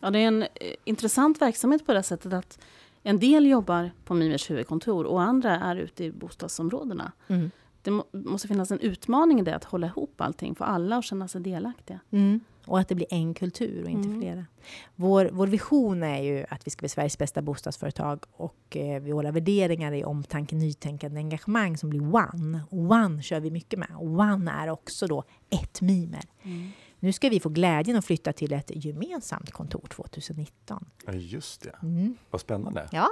[0.00, 0.48] Ja, det är en eh,
[0.84, 2.58] intressant verksamhet på det sättet att
[3.02, 7.12] en del jobbar på Mimers huvudkontor och andra är ute i bostadsområdena.
[7.28, 7.50] Mm.
[7.82, 11.04] Det må, måste finnas en utmaning i det, att hålla ihop allting, få alla att
[11.04, 12.00] känna sig delaktiga.
[12.68, 14.20] Och att det blir en kultur och inte mm.
[14.20, 14.46] flera.
[14.94, 19.30] Vår, vår vision är ju att vi ska bli Sveriges bästa bostadsföretag och eh, våra
[19.30, 22.60] värderingar är omtanke, nytänkande, engagemang som blir One.
[22.70, 23.90] One kör vi mycket med.
[23.98, 26.24] One är också då ett Mimer.
[26.42, 26.70] Mm.
[27.00, 30.90] Nu ska vi få glädjen att flytta till ett gemensamt kontor 2019.
[31.06, 31.74] Ja, just det.
[31.82, 32.16] Mm.
[32.30, 32.88] Vad spännande.
[32.92, 33.08] Ja,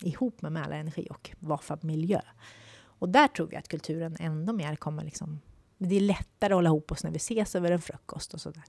[0.00, 2.20] ihop med Mälarenergi och Vafab Miljö.
[2.98, 5.40] Och där tror vi att kulturen ändå mer kommer liksom
[5.78, 8.62] det är lättare att hålla ihop oss när vi ses över en frukost och sådär.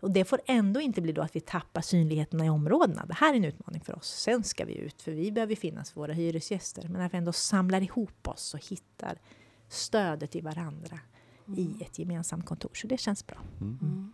[0.00, 3.06] Och det får ändå inte bli då att vi tappar synligheterna i områdena.
[3.06, 4.08] Det här är en utmaning för oss.
[4.08, 6.88] Sen ska vi ut, för vi behöver finnas för våra hyresgäster.
[6.88, 9.18] Men att vi ändå samlar ihop oss och hittar
[9.68, 10.98] stödet i varandra
[11.46, 11.58] mm.
[11.58, 12.70] i ett gemensamt kontor.
[12.74, 13.38] Så det känns bra.
[13.60, 14.12] Mm.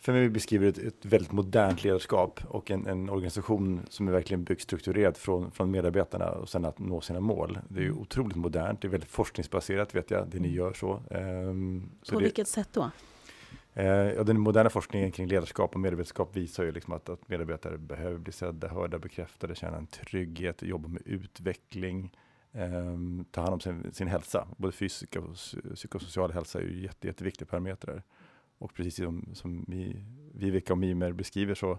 [0.00, 4.44] För mig beskriver ett, ett väldigt modernt ledarskap och en, en, organisation som är verkligen
[4.44, 7.58] byggt strukturerat från, från medarbetarna och sen att nå sina mål.
[7.68, 8.00] Det är ju mm.
[8.00, 10.56] otroligt modernt, det är väldigt forskningsbaserat vet jag, det ni mm.
[10.56, 11.02] gör så.
[11.10, 12.90] Um, så På det, vilket sätt då?
[13.76, 17.78] Uh, ja, den moderna forskningen kring ledarskap och medarbetarskap visar ju liksom att, att medarbetare
[17.78, 22.16] behöver bli sedda, hörda, bekräftade, känna en trygghet, jobba med utveckling,
[22.52, 24.48] um, ta hand om sin, sin hälsa.
[24.56, 25.34] Både fysisk och
[25.74, 28.02] psykosocial hälsa är ju jätte, jätteviktiga parametrar.
[28.60, 31.78] Och precis som, som vi, Viveka och Mimer beskriver så,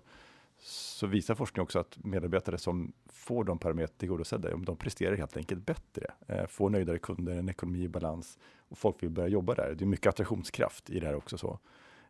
[0.59, 5.65] så visar forskning också att medarbetare som får de parametrar tillgodosedda, de presterar helt enkelt
[5.65, 9.75] bättre, eh, får nöjdare kunder, en ekonomi i balans och folk vill börja jobba där.
[9.77, 11.37] Det är mycket attraktionskraft i det här också.
[11.37, 11.59] Så.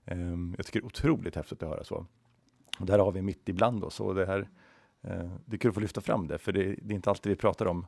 [0.06, 0.18] Eh,
[0.58, 2.06] jag tycker det är otroligt häftigt att höra så.
[2.80, 4.50] Och det här har vi mitt ibland oss och det här,
[5.02, 7.30] eh, det är kul att få lyfta fram det, för det, det är inte alltid
[7.30, 7.88] vi pratar om,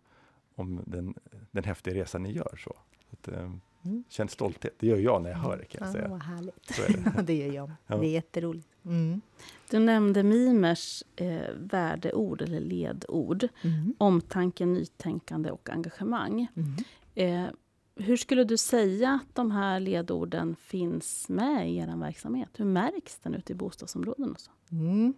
[0.56, 1.16] om den,
[1.52, 2.60] den häftiga resan ni gör.
[2.64, 2.76] Så.
[3.12, 3.54] Att, eh,
[3.86, 4.04] Mm.
[4.10, 6.08] Känner stolthet, det gör jag när jag hör det kan jag säga.
[6.08, 6.78] Vad härligt.
[6.78, 7.22] det.
[7.24, 7.72] det gör jag.
[7.88, 7.98] Ja.
[7.98, 8.68] Det är jätteroligt.
[8.86, 9.22] Mm.
[9.70, 13.48] Du nämnde Mimers eh, värdeord, eller ledord.
[13.62, 13.96] Mm.
[13.98, 16.48] Omtanke, nytänkande och engagemang.
[16.56, 16.76] Mm.
[17.16, 17.52] Eh,
[17.96, 22.50] hur skulle du säga att de här ledorden finns med i er verksamhet?
[22.54, 24.32] Hur märks den ute i bostadsområden?
[24.32, 24.52] Och så?
[24.72, 25.14] Mm.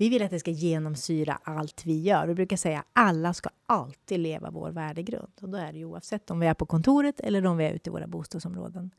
[0.00, 2.26] Vi vill att det ska genomsyra allt vi gör.
[2.26, 5.32] Vi brukar säga att alla ska alltid leva vår värdegrund.
[5.40, 7.72] Och då är det ju oavsett om vi är på kontoret eller om vi är
[7.72, 8.90] ute i våra bostadsområden.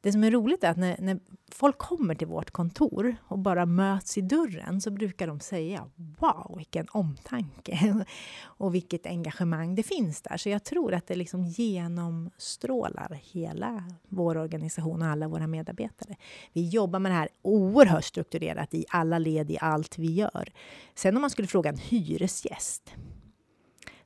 [0.00, 3.66] Det som är roligt är att när, när, folk kommer till vårt kontor och bara
[3.66, 8.04] möts i dörren så brukar de säga Wow, vilken omtanke
[8.42, 10.36] och vilket engagemang det finns där.
[10.36, 16.16] Så jag tror att det liksom genomstrålar hela vår organisation och alla våra medarbetare.
[16.52, 20.52] Vi jobbar med det här oerhört strukturerat i alla led i allt vi gör.
[20.94, 22.94] Sen om man skulle fråga en hyresgäst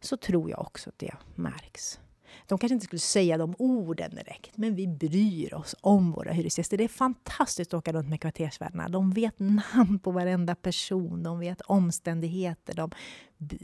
[0.00, 2.00] så tror jag också att det märks.
[2.46, 6.78] De kanske inte skulle säga de orden direkt, men vi bryr oss om våra hyresgäster.
[6.78, 8.88] Det är fantastiskt att åka runt med kvartersvärdarna.
[8.88, 12.90] De vet namn på varenda person, de vet omständigheter, de,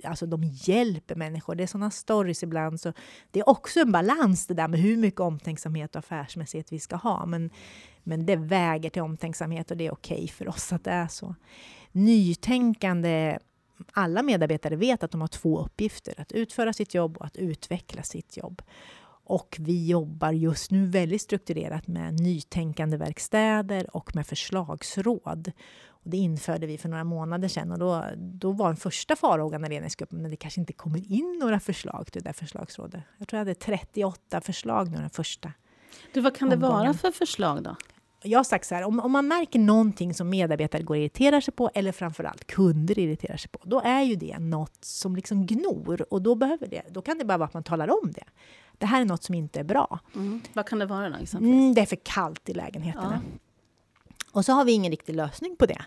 [0.05, 1.55] alltså de hjälper människor.
[1.55, 2.81] Det är sådana stories ibland.
[2.81, 2.93] Så
[3.31, 6.97] det är också en balans det där med hur mycket omtänksamhet och affärsmässighet vi ska
[6.97, 7.27] ha.
[7.27, 7.51] Men,
[8.03, 11.09] men det väger till omtänksamhet och det är okej okay för oss att det är
[11.09, 11.35] så.
[11.93, 13.39] Nytänkande
[13.93, 16.15] alla medarbetare vet att de har två uppgifter.
[16.21, 18.63] Att utföra sitt jobb och att utveckla sitt jobb.
[19.25, 25.53] Och vi jobbar just nu väldigt strukturerat med nytänkande verkstäder och med förslagsråd.
[25.89, 29.65] Och det införde vi för några månader sedan och då, då var en första farhågan
[29.65, 33.03] i ledningsgruppen men det kanske inte kommer in några förslag till det där förslagsrådet.
[33.19, 35.53] Jag tror jag hade 38 förslag nu den första
[36.13, 36.77] du, Vad kan det omgången.
[36.77, 37.77] vara för förslag då?
[38.23, 41.41] Jag har sagt så här, om, om man märker någonting som medarbetare går och irriterar
[41.41, 45.47] sig på, eller framförallt kunder irriterar sig på, då är ju det något som liksom
[45.47, 46.07] gnor.
[46.11, 48.25] Och då, behöver det, då kan det bara vara att man talar om det.
[48.79, 50.01] Det här är något som inte är bra.
[50.15, 50.41] Mm.
[50.53, 51.17] Vad kan det vara då?
[51.17, 51.55] Exempelvis?
[51.55, 53.21] Mm, det är för kallt i lägenheterna.
[53.25, 53.39] Ja.
[54.33, 55.85] Och så har vi ingen riktig lösning på det.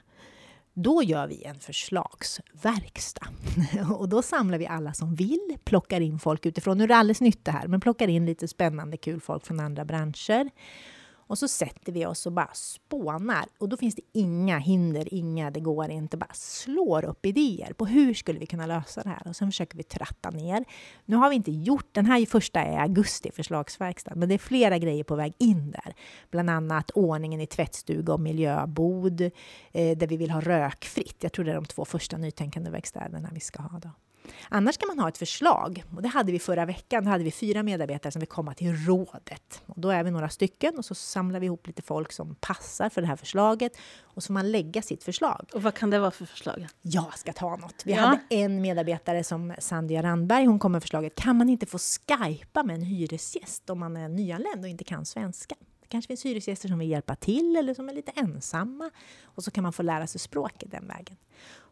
[0.73, 3.27] Då gör vi en förslagsverkstad.
[3.97, 6.77] Och då samlar vi alla som vill, plockar in folk utifrån.
[6.77, 9.59] Nu är det alldeles nytt det här, men plockar in lite spännande, kul folk från
[9.59, 10.49] andra branscher.
[11.31, 13.45] Och så sätter vi oss och bara spånar.
[13.57, 16.17] Och då finns det inga hinder, inga det går inte.
[16.17, 19.27] Bara slår upp idéer på hur skulle vi kunna lösa det här.
[19.27, 20.65] Och sen försöker vi tratta ner.
[21.05, 24.77] Nu har vi inte gjort, den här första är augusti, förslagsverkstad, men det är flera
[24.77, 25.93] grejer på väg in där.
[26.31, 31.17] Bland annat ordningen i tvättstuga och miljöbod, eh, där vi vill ha rökfritt.
[31.19, 33.89] Jag tror det är de två första nytänkande verkstäderna vi ska ha då.
[34.49, 35.83] Annars kan man ha ett förslag.
[35.95, 37.03] Och det hade vi förra veckan.
[37.03, 39.61] Då hade vi fyra medarbetare som vill komma till rådet.
[39.65, 42.89] Och då är vi några stycken och så samlar vi ihop lite folk som passar
[42.89, 43.71] för det här förslaget.
[44.01, 45.49] Och så får man lägga sitt förslag.
[45.53, 46.67] Och vad kan det vara för förslag?
[46.81, 47.81] Jag ska ta något.
[47.85, 48.01] Vi ja.
[48.01, 50.45] hade en medarbetare som Sandra Randberg.
[50.45, 51.15] Hon kom med förslaget.
[51.15, 55.05] Kan man inte få skypa med en hyresgäst om man är nyanländ och inte kan
[55.05, 55.55] svenska?
[55.81, 58.91] Det kanske finns hyresgäster som vill hjälpa till eller som är lite ensamma.
[59.23, 61.17] Och så kan man få lära sig språket den vägen.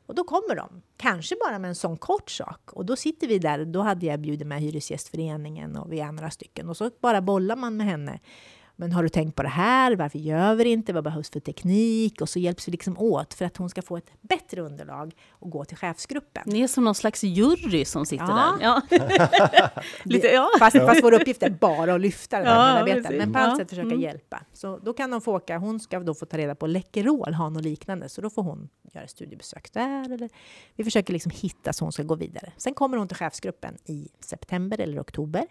[0.09, 2.73] Och då kommer de, kanske bara med en sån kort sak.
[2.73, 6.69] Och då sitter vi där, då hade jag bjudit med Hyresgästföreningen och vi är stycken.
[6.69, 8.19] Och så bara bollar man med henne.
[8.79, 9.95] Men har du tänkt på det här?
[9.95, 10.93] Varför gör vi det inte?
[10.93, 12.21] Vad behövs för teknik?
[12.21, 15.49] Och så hjälps vi liksom åt för att hon ska få ett bättre underlag och
[15.49, 16.43] gå till chefsgruppen.
[16.45, 18.57] Ni är som någon slags jury som sitter ja.
[18.59, 18.65] där.
[18.65, 18.81] Ja.
[20.03, 20.49] Lite, ja.
[20.59, 23.57] Fast, fast vår uppgift är bara att lyfta den här ja, medarbetaren, men på allt
[23.57, 24.01] sätt försöka mm.
[24.01, 24.43] hjälpa.
[24.53, 27.49] Så då kan de få åka, hon ska då få ta reda på Läkerol, ha
[27.49, 30.13] något liknande, så då får hon göra studiebesök där.
[30.13, 30.29] Eller,
[30.75, 32.51] vi försöker liksom hitta så hon ska gå vidare.
[32.57, 35.45] Sen kommer hon till chefsgruppen i september eller oktober.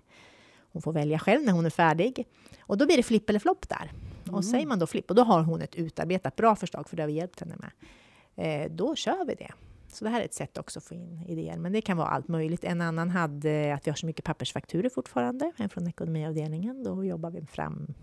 [0.78, 2.26] Hon får välja själv när hon är färdig.
[2.60, 3.92] Och då blir det flipp eller flopp där.
[4.24, 4.34] Mm.
[4.34, 7.02] Och säger man då flipp, och då har hon ett utarbetat bra förslag, för det
[7.02, 7.70] har vi hjälpt henne med.
[8.36, 9.50] Eh, då kör vi det.
[9.88, 11.56] Så det här är ett sätt också att få in idéer.
[11.56, 12.64] Men det kan vara allt möjligt.
[12.64, 16.84] En annan hade att vi har så mycket pappersfakturer fortfarande, en från ekonomiavdelningen.
[16.84, 17.94] Då jobbar vi fram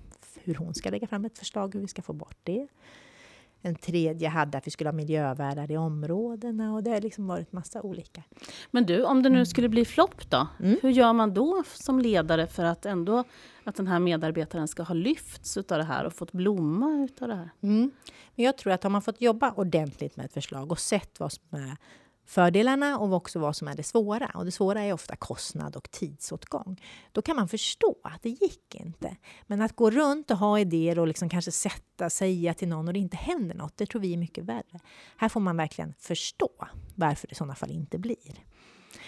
[0.43, 2.67] hur hon ska lägga fram ett förslag, hur vi ska få bort det.
[3.65, 7.51] En tredje hade att vi skulle ha miljövärdar i områdena och det har liksom varit
[7.51, 8.23] massa olika.
[8.71, 9.45] Men du, om det nu mm.
[9.45, 10.47] skulle bli flopp då?
[10.59, 10.79] Mm.
[10.81, 13.23] Hur gör man då som ledare för att ändå
[13.63, 17.35] att den här medarbetaren ska ha lyfts av det här och fått blomma av det
[17.35, 17.49] här?
[17.61, 17.91] Mm.
[18.35, 21.31] Men jag tror att har man fått jobba ordentligt med ett förslag och sett vad
[21.31, 21.77] som är
[22.25, 24.31] fördelarna och också vad som är det svåra.
[24.33, 26.81] Och det svåra är ofta kostnad och tidsåtgång.
[27.11, 29.17] Då kan man förstå att det gick inte.
[29.47, 32.93] Men att gå runt och ha idéer och liksom kanske sätta, säga till någon och
[32.93, 34.79] det inte händer något, det tror vi är mycket värre.
[35.17, 36.49] Här får man verkligen förstå
[36.95, 38.45] varför det i sådana fall inte blir.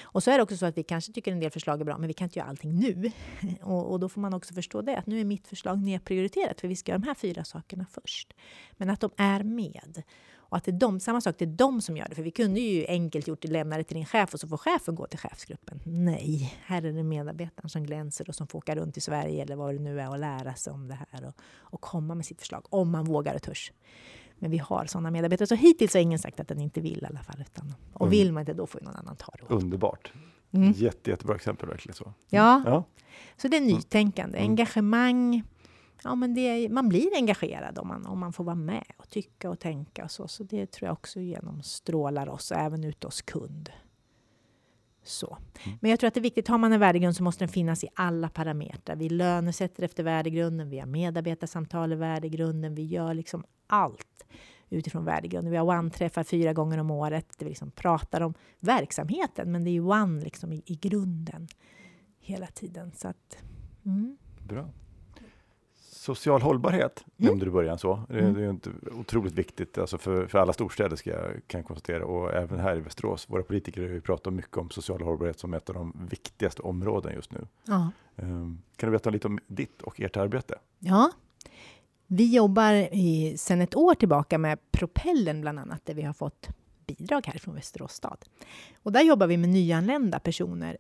[0.02, 1.98] Och så är det också så att vi kanske tycker en del förslag är bra,
[1.98, 3.12] men vi kan inte göra allting nu.
[3.62, 6.68] Och, och, då får man också förstå det, att nu är mitt förslag nedprioriterat, för
[6.68, 8.34] vi ska göra de här fyra sakerna först.
[8.72, 10.04] Men att de är med.
[10.50, 12.16] Och att det är de, samma sak, det är de som gör det.
[12.16, 14.58] För vi kunde ju enkelt gjort det, lämna det till din chef och så får
[14.58, 15.80] chefen gå till chefsgruppen.
[15.84, 19.56] Nej, här är det medarbetaren som glänser och som får åka runt i Sverige eller
[19.56, 22.40] vad det nu är och lära sig om det här och, och komma med sitt
[22.40, 23.72] förslag, om man vågar och törs.
[24.40, 25.48] Men vi har sådana medarbetare.
[25.48, 27.42] Så hittills har ingen sagt att den inte vill i alla fall.
[27.42, 28.12] Utan, och mm.
[28.12, 29.56] vill man inte, då får någon annan ta det.
[29.56, 30.14] Underbart.
[30.52, 30.72] Mm.
[30.72, 31.96] Jätte, jättebra exempel verkligen.
[31.96, 32.14] Så.
[32.30, 32.64] Ja.
[32.66, 32.84] ja.
[33.38, 34.50] så det är nytänkande, mm.
[34.50, 35.44] engagemang
[36.04, 39.50] ja, men det, man blir engagerad om man, om man får vara med och tycka
[39.50, 40.28] och tänka och så.
[40.28, 43.72] Så det tror jag också genomstrålar oss, även ut oss kund.
[45.04, 45.38] Så.
[45.66, 45.78] Mm.
[45.82, 47.84] Men jag tror att det är viktigt, har man en värdegrund så måste den finnas
[47.84, 48.96] i alla parametrar.
[48.96, 54.26] Vi lönesätter efter värdegrunden, vi har medarbetarsamtal i värdegrunden, vi gör liksom allt
[54.70, 55.52] utifrån värdegrunden.
[55.52, 59.70] Vi har one-träffar fyra gånger om året där vi liksom pratar om verksamheten, men det
[59.70, 61.48] är ju one liksom i, i grunden
[62.20, 62.92] hela tiden.
[62.92, 63.38] Så att,
[63.86, 64.18] mm.
[64.48, 64.70] Bra.
[66.08, 67.30] Social hållbarhet mm.
[67.30, 68.04] nämnde du i början så.
[68.10, 68.34] Det, mm.
[68.34, 72.34] det är inte otroligt viktigt alltså för, för alla storstäder ska jag, kan konstatera och
[72.34, 73.30] även här i Västerås.
[73.30, 77.14] Våra politiker har ju pratat mycket om social hållbarhet som ett av de viktigaste områden
[77.16, 77.48] just nu.
[77.66, 77.92] Ja.
[78.16, 80.56] Um, kan du berätta lite om ditt och ert arbete?
[80.80, 81.12] Ja,
[82.08, 86.50] vi jobbar i, sedan ett år tillbaka med Propellen bland annat, där vi har fått
[86.88, 88.18] bidrag härifrån Västerås stad.
[88.84, 90.78] Och där jobbar vi med nyanlända personer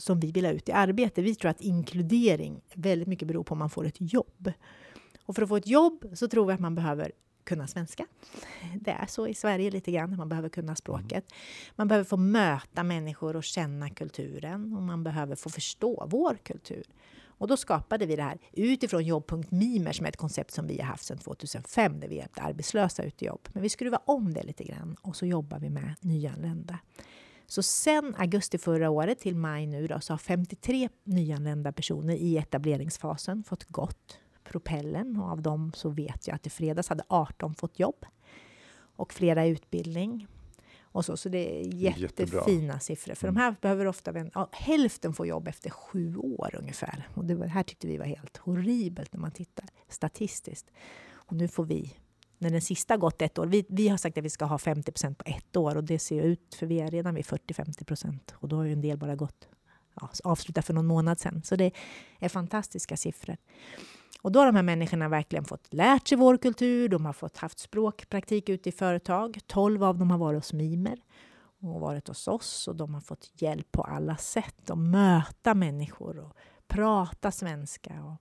[0.00, 1.22] som vi vill ha ut i arbete.
[1.22, 4.52] Vi tror att inkludering väldigt mycket beror på om man får ett jobb.
[5.26, 7.12] Och för att få ett jobb så tror vi att man behöver
[7.44, 8.06] kunna svenska.
[8.80, 11.24] Det är så i Sverige lite grann, man behöver kunna språket.
[11.76, 16.84] Man behöver få möta människor och känna kulturen och man behöver få förstå vår kultur.
[17.40, 20.86] Och då skapade vi det här utifrån jobb.mimer som är ett koncept som vi har
[20.86, 23.48] haft sedan 2005 där vi hjälpt arbetslösa ut i jobb.
[23.52, 26.78] Men vi skruvar om det lite grann och så jobbar vi med nyanlända.
[27.50, 32.36] Så sen augusti förra året till maj nu då, så har 53 nyanlända personer i
[32.36, 37.54] etableringsfasen fått gått propellen och av dem så vet jag att i fredags hade 18
[37.54, 38.06] fått jobb
[38.96, 40.26] och flera utbildning.
[40.82, 42.38] Och så, så det är Jättebra.
[42.40, 43.14] jättefina siffror.
[43.14, 47.08] För de här behöver ofta, ja, hälften får jobb efter sju år ungefär.
[47.14, 50.70] Och det var- här tyckte vi var helt horribelt när man tittar statistiskt.
[51.10, 51.94] Och nu får vi,
[52.40, 55.14] när den sista gått ett år, vi, vi har sagt att vi ska ha 50%
[55.14, 58.48] på ett år och det ser ju ut, för vi är redan vid 40-50% och
[58.48, 59.48] då har ju en del bara gått,
[60.00, 61.42] ja, avslutat för någon månad sedan.
[61.42, 61.72] Så det
[62.18, 63.36] är fantastiska siffror.
[64.22, 67.36] Och då har de här människorna verkligen fått lärt sig vår kultur, de har fått
[67.36, 69.38] haft språkpraktik ute i företag.
[69.46, 70.98] 12 av dem har varit hos Mimer
[71.60, 76.18] och varit hos oss och de har fått hjälp på alla sätt att möta människor
[76.18, 76.36] och
[76.68, 78.16] prata svenska och,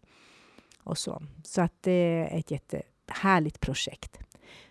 [0.83, 1.23] och så.
[1.43, 2.81] Så att det är ett jätte...
[3.09, 4.19] Härligt projekt.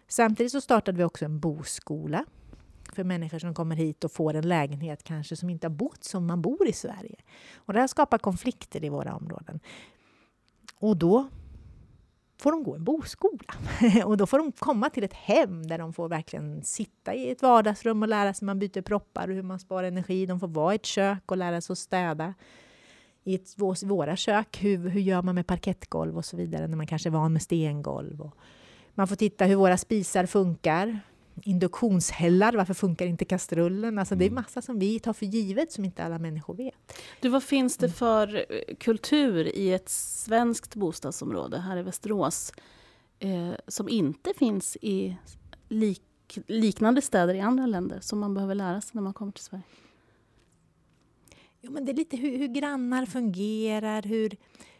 [0.09, 2.24] Samtidigt så startade vi också en boskola
[2.93, 6.26] för människor som kommer hit och får en lägenhet kanske som inte har bott som
[6.26, 7.16] man bor i Sverige.
[7.57, 9.61] Och det här skapar konflikter i våra områden.
[10.78, 11.28] Och då
[12.39, 13.55] får de gå en boskola.
[14.05, 17.43] och då får de komma till ett hem där de får verkligen sitta i ett
[17.43, 20.26] vardagsrum och lära sig hur man byter proppar och hur man sparar energi.
[20.26, 22.34] De får vara i ett kök och lära sig att städa
[23.25, 24.59] i ett, vå- våra kök.
[24.62, 27.43] Hur, hur gör man med parkettgolv och så vidare när man kanske är van med
[27.43, 28.21] stengolv.
[28.21, 28.37] Och
[28.95, 31.01] man får titta hur våra spisar funkar.
[31.43, 33.99] Induktionshällar, varför funkar inte kastrullen?
[33.99, 37.03] Alltså det är massa som vi tar för givet som inte alla människor vet.
[37.21, 42.53] Du, vad finns det för eh, kultur i ett svenskt bostadsområde här i Västerås
[43.19, 45.16] eh, som inte finns i
[45.69, 46.03] lik,
[46.47, 49.64] liknande städer i andra länder som man behöver lära sig när man kommer till Sverige?
[51.61, 54.37] Jo, men det är lite hur, hur grannar fungerar, hur,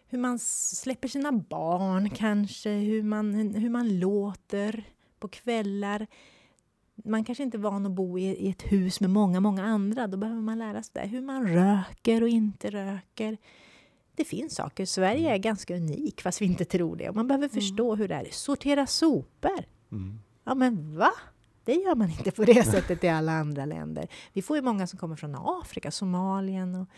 [0.07, 4.85] hur man släpper sina barn kanske, hur man, hur man låter
[5.18, 6.07] på kvällar.
[7.05, 10.07] Man kanske inte är van att bo i, i ett hus med många, många andra.
[10.07, 11.09] Då behöver man lära sig det.
[11.09, 13.39] hur man röker och inte röker.
[14.14, 14.85] Det finns saker.
[14.85, 17.09] Sverige är ganska unik, fast vi inte tror det.
[17.09, 18.29] Och man behöver förstå hur det är.
[18.31, 19.64] Sortera sopor.
[19.93, 20.18] Mm.
[20.45, 21.11] Ja, men va?
[21.69, 24.09] Det gör man inte på det sättet i alla andra länder.
[24.33, 26.75] Vi får ju många som kommer från Afrika, Somalien.
[26.75, 26.89] Och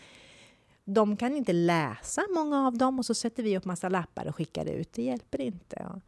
[0.85, 4.35] de kan inte läsa, många av dem, och så sätter vi upp massa lappar och
[4.35, 4.93] skickar ut.
[4.93, 6.01] Det hjälper inte.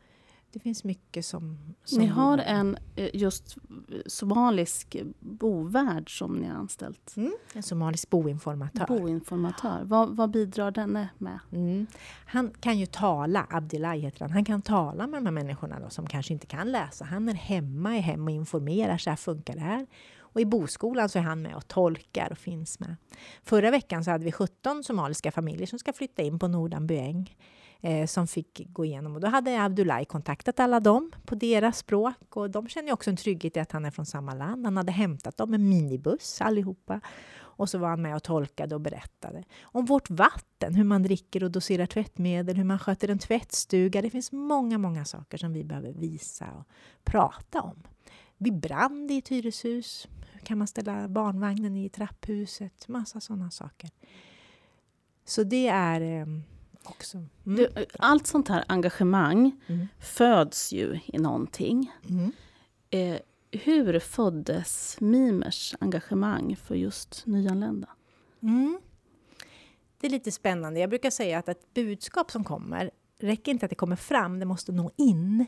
[0.53, 1.57] Det finns mycket som...
[1.83, 3.57] som Ni har en eh, just
[4.05, 7.13] somalisk bovärd som ni har anställt.
[7.17, 8.85] Mm, en somalisk boinformatör.
[8.87, 9.81] Boinformatör.
[9.83, 11.39] Vad, vad bidrar denne med?
[11.51, 11.87] Mm.
[12.25, 15.89] Han kan ju tala, Abdillah heter han, han kan tala med de här människorna då,
[15.89, 17.05] som kanske inte kan läsa.
[17.05, 19.87] Han är hemma i hem och informerar, så här funkar det här.
[20.19, 22.95] Och i boskolan så är han med och tolkar och finns med.
[23.43, 27.35] Förra veckan så hade vi 17 somaliska familjer som ska flytta in på Nordanbyäng
[27.83, 29.15] eh, som fick gå igenom.
[29.15, 33.09] Och då hade Abdullahi kontaktat alla dem på deras språk och de känner ju också
[33.09, 34.65] en trygghet i att han är från samma land.
[34.65, 37.01] Han hade hämtat dem med minibuss allihopa.
[37.55, 41.43] Och så var han med och tolkade och berättade om vårt vatten, hur man dricker
[41.43, 44.01] och doserar tvättmedel, hur man sköter en tvättstuga.
[44.01, 46.67] Det finns många, många saker som vi behöver visa och
[47.03, 47.83] prata om.
[48.37, 52.87] Vid brand i ett hyreshus, hur kan man ställa barnvagnen i trapphuset?
[52.87, 53.89] Massa sådana saker.
[55.25, 56.25] Så det är eh,
[56.83, 57.17] också...
[57.17, 57.29] Mm.
[57.55, 57.69] Du,
[57.99, 59.87] allt sånt här engagemang Mm.
[59.99, 61.91] föds ju i någonting.
[62.09, 62.31] Mm.
[62.89, 63.19] Eh,
[63.51, 67.87] hur föddes Mimers engagemang för just nyanlända?
[68.41, 68.79] Mm.
[69.99, 70.79] Det är lite spännande.
[70.79, 74.45] Jag brukar säga att ett budskap som kommer, räcker inte att det kommer fram, det
[74.45, 75.45] måste nå in.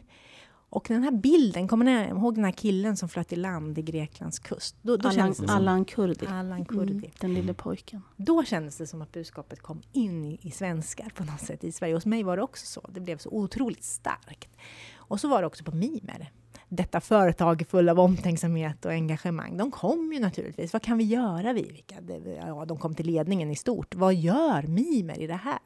[0.69, 3.81] Och den här bilden, kommer ni ihåg den här killen som flöt i land i
[3.81, 4.75] Greklands kust?
[4.81, 6.25] Då, då Allan, som, Allan Kurdi.
[6.25, 6.91] Allan Kurdi.
[6.91, 8.01] Mm, den lille pojken.
[8.15, 11.71] Då kändes det som att budskapet kom in i, i svenskar på något sätt i
[11.71, 11.93] Sverige.
[11.93, 12.89] Hos mig var det också så.
[12.93, 14.49] Det blev så otroligt starkt.
[14.95, 16.31] Och så var det också på Mimer.
[16.69, 19.57] Detta företag full av omtänksamhet och engagemang.
[19.57, 20.73] De kom ju naturligtvis.
[20.73, 21.95] Vad kan vi göra Vivica?
[22.37, 23.95] Ja, de kom till ledningen i stort.
[23.95, 25.59] Vad gör Mimer i det här?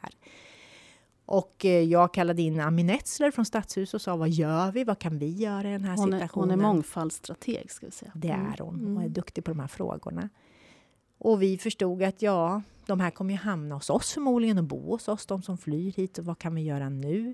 [1.32, 4.84] Och eh, jag kallade in Ami Netzler från Stadshuset och sa vad gör vi?
[4.84, 6.49] Vad kan vi göra i den här Hon är, situationen?
[6.49, 8.11] hon är mångfaldsstrateg, ska vi säga.
[8.15, 9.13] Det är hon och är Mm.
[9.13, 10.30] duktig på de här frågorna.
[11.17, 14.91] Och vi förstod att ja, de här kommer ju hamna hos oss förmodligen och bo
[14.91, 16.17] hos oss, de som flyr hit.
[16.17, 17.34] Och vad kan vi göra nu?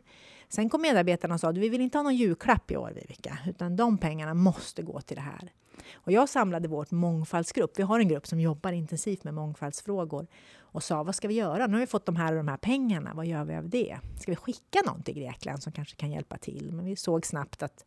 [0.50, 3.38] Sen kom medarbetarna och sa att vi vill inte ha någon julklapp i år, Vivica,
[3.48, 5.52] utan de pengarna måste gå till det här.
[5.94, 7.80] Och jag samlade vårt mångfaldsgrupp.
[7.80, 10.28] Vi har en grupp som jobbar intensivt med mångfaldsfrågor
[10.76, 11.68] och sa vad ska vi göra?
[11.68, 13.14] Nu har vi fått de här och de här pengarna.
[13.14, 13.98] Vad gör vi av det?
[14.20, 16.72] Ska vi skicka någon till Grekland som kanske kan hjälpa till?
[16.74, 17.86] Men vi såg snabbt att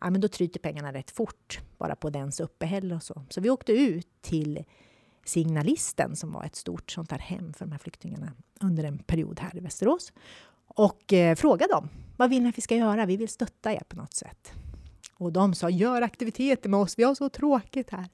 [0.00, 3.22] ja, men då tryter pengarna rätt fort bara på dens uppehälle och så.
[3.28, 4.64] Så vi åkte ut till
[5.24, 9.40] Signalisten som var ett stort sånt här hem för de här flyktingarna under en period
[9.40, 10.12] här i Västerås
[10.66, 13.06] och eh, frågade dem vad vill ni att vi ska göra?
[13.06, 14.52] Vi vill stötta er på något sätt.
[15.16, 18.08] Och de sa gör aktiviteter med oss, vi har så tråkigt här.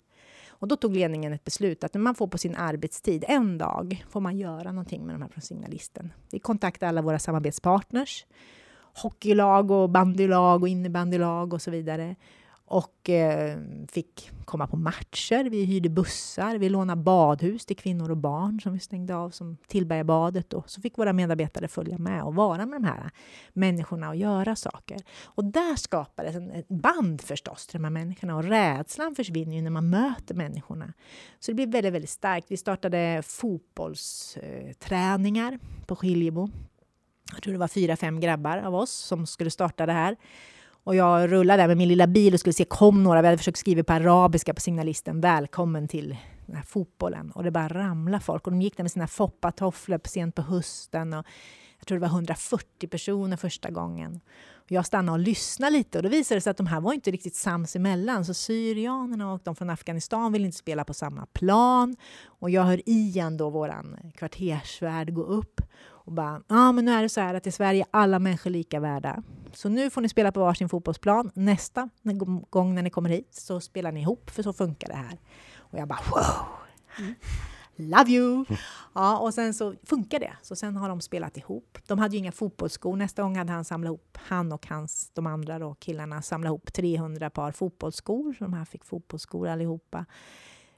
[0.60, 4.04] Och då tog ledningen ett beslut att när man får på sin arbetstid, en dag,
[4.10, 6.12] får man göra någonting med de här från Signalisten.
[6.30, 8.26] Vi kontaktade alla våra samarbetspartners,
[9.02, 12.16] hockeylag och bandylag och innebandylag och så vidare
[12.70, 13.58] och eh,
[13.88, 15.50] fick komma på matcher.
[15.50, 19.56] Vi hyrde bussar, vi lånade badhus till kvinnor och barn som vi stängde av som
[19.66, 20.52] Tillbergabadet.
[20.52, 23.10] Och Så fick våra medarbetare följa med och vara med de här
[23.52, 24.98] människorna och göra saker.
[25.24, 29.70] Och där skapades ett band förstås till de här människorna och rädslan försvinner ju när
[29.70, 30.92] man möter människorna.
[31.40, 32.50] Så det blev väldigt, väldigt starkt.
[32.50, 36.48] Vi startade fotbollsträningar på Skiljebo.
[37.32, 40.16] Jag tror det var fyra, fem grabbar av oss som skulle starta det här.
[40.84, 43.22] Och jag rullade där med min lilla bil och skulle se kom några.
[43.22, 45.20] Vi hade försökt skriva på arabiska på signalisten.
[45.20, 46.16] Välkommen till
[46.46, 47.30] den här fotbollen.
[47.30, 48.46] Och det bara ramlade folk.
[48.46, 51.12] Och de gick där med sina foppatofflor sent på hösten.
[51.12, 51.26] Och
[51.78, 54.20] jag tror det var 140 personer första gången.
[54.54, 56.92] Och jag stannade och lyssnade lite och då visade det sig att de här var
[56.92, 58.24] inte riktigt sams emellan.
[58.24, 61.96] Så syrianerna och de från Afghanistan ville inte spela på samma plan.
[62.24, 65.60] Och jag hör Ian, då, våran kvartersvärd, gå upp
[66.04, 68.50] och bara, ja ah, men nu är det så här att i Sverige alla människor
[68.50, 69.22] lika värda.
[69.52, 71.30] Så nu får ni spela på varsin fotbollsplan.
[71.34, 71.88] Nästa
[72.50, 75.18] gång när ni kommer hit så spelar ni ihop, för så funkar det här.
[75.58, 76.46] Och jag bara wow!
[76.98, 77.14] Mm.
[77.76, 78.44] Love you!
[78.94, 80.32] Ja, och sen så funkar det.
[80.42, 81.78] Så sen har de spelat ihop.
[81.86, 82.96] De hade ju inga fotbollsskor.
[82.96, 86.72] Nästa gång hade han samlat ihop, han och hans, de andra då, killarna samlat ihop
[86.72, 88.32] 300 par fotbollsskor.
[88.32, 90.06] Så de här fick fotbollsskor allihopa.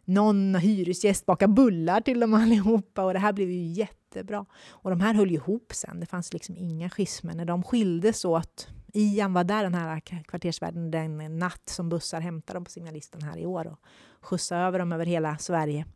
[0.04, 4.46] Någon hyresgäst bakade bullar till dem allihopa och det här blev ju jättebra.
[4.68, 6.00] Och de här höll ju ihop sen.
[6.00, 7.34] Det fanns liksom inga schismer.
[7.34, 12.56] När de skildes åt Ian var där, den här kvartersvärden, den natt som bussar hämtade
[12.56, 13.80] dem på signalisten här i år och
[14.20, 15.86] skjutsade över dem över hela Sverige.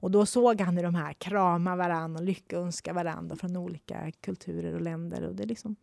[0.00, 4.74] Och då såg han hur de här kramar varandra och lyckönskar varandra från olika kulturer
[4.74, 5.22] och länder.
[5.22, 5.76] Och det liksom,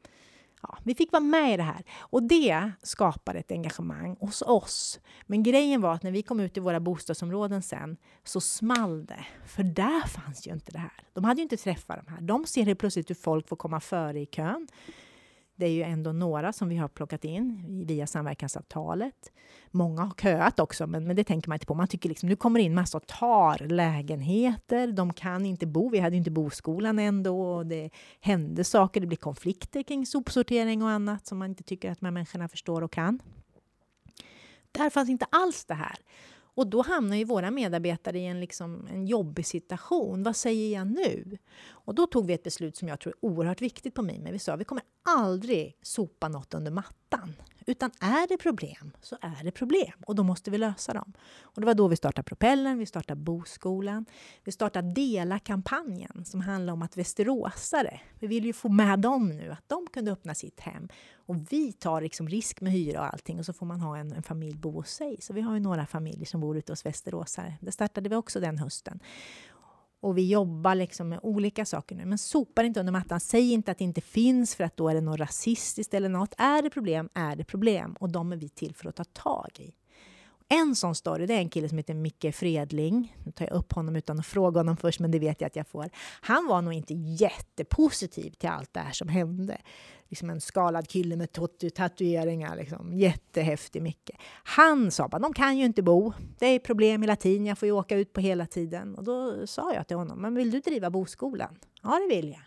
[0.61, 1.83] ja, vi fick vara med i det här.
[1.99, 4.99] Och det skapade ett engagemang hos oss.
[5.25, 9.25] Men grejen var att när vi kom ut i våra bostadsområden sen så small det.
[9.45, 10.93] För där fanns ju inte det här.
[11.13, 12.21] De hade ju inte träffat de här.
[12.21, 14.67] De ser helt plötsligt hur folk får komma före i kön.
[15.55, 19.31] Det är ju ändå några som vi har plockat in via samverkansavtalet.
[19.71, 21.73] Många har köat också, men, men det tänker man inte på.
[21.73, 24.87] Man tycker liksom, nu kommer in massor och tar lägenheter.
[24.87, 25.89] De kan inte bo.
[25.89, 27.41] Vi hade inte boskolan ändå.
[27.41, 27.89] Och det
[28.19, 29.01] hände saker.
[29.01, 32.47] Det blir konflikter kring sopsortering och annat som man inte tycker att de här människorna
[32.47, 33.19] förstår och kan.
[34.71, 35.97] Där fanns inte alls det här.
[36.55, 40.23] Och då hamnar ju våra medarbetare i en, liksom, en jobbig situation.
[40.23, 41.37] Vad säger jag nu?
[41.85, 44.31] Och då tog vi ett beslut som jag tror är oerhört viktigt på Mime.
[44.31, 47.33] Vi sa att vi kommer aldrig sopa något under mattan.
[47.67, 49.93] Utan är det problem, så är det problem.
[50.05, 51.13] Och då måste vi lösa dem.
[51.41, 54.05] Och det var då vi startade Propellen, vi startade Boskolan.
[54.43, 59.51] Vi startade Dela-kampanjen som handlar om att västeråsare, vi vill ju få med dem nu,
[59.51, 60.87] att de kunde öppna sitt hem.
[61.15, 64.13] Och vi tar liksom risk med hyra och allting och så får man ha en,
[64.13, 65.17] en familj bo hos sig.
[65.21, 67.57] Så vi har ju några familjer som bor ute hos västeråsare.
[67.61, 68.99] Det startade vi också den hösten.
[70.05, 72.05] Och vi jobbar liksom med olika saker nu.
[72.05, 73.19] Men sopa inte under mattan.
[73.19, 76.35] Säg inte att det inte finns för att då är det något rasistiskt eller något.
[76.37, 77.95] Är det problem, är det problem.
[77.99, 79.73] Och de är vi till för att ta tag i.
[80.47, 83.15] En sån story, det är en kille som heter Micke Fredling.
[83.25, 85.55] Nu tar jag upp honom utan att fråga honom först, men det vet jag att
[85.55, 85.89] jag får.
[86.21, 89.57] Han var nog inte jättepositiv till allt det här som hände
[90.09, 91.29] liksom en skalad kille med
[91.75, 92.55] tatueringar.
[92.55, 92.93] Liksom.
[92.93, 94.11] Jättehäftig Micke.
[94.43, 96.13] Han sa bara, de kan ju inte bo.
[96.39, 98.95] Det är problem i latin, jag får ju åka ut på hela tiden.
[98.95, 101.59] Och då sa jag till honom, men vill du driva boskolan?
[101.83, 102.41] Ja, det vill jag.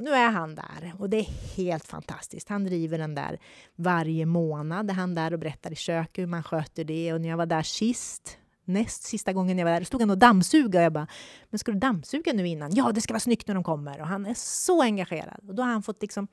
[0.00, 2.48] Och nu är han där och det är helt fantastiskt.
[2.48, 3.38] Han driver den där
[3.76, 4.90] varje månad.
[4.90, 7.12] Han där och berättar i köket hur man sköter det.
[7.12, 10.18] Och när jag var där sist, näst sista gången jag var där, stod han och
[10.18, 11.06] dammsuga och jag bara,
[11.50, 12.74] men ska du dammsuga nu innan?
[12.74, 14.00] Ja, det ska vara snyggt när de kommer.
[14.00, 15.48] Och han är så engagerad.
[15.48, 16.28] Och då har han fått liksom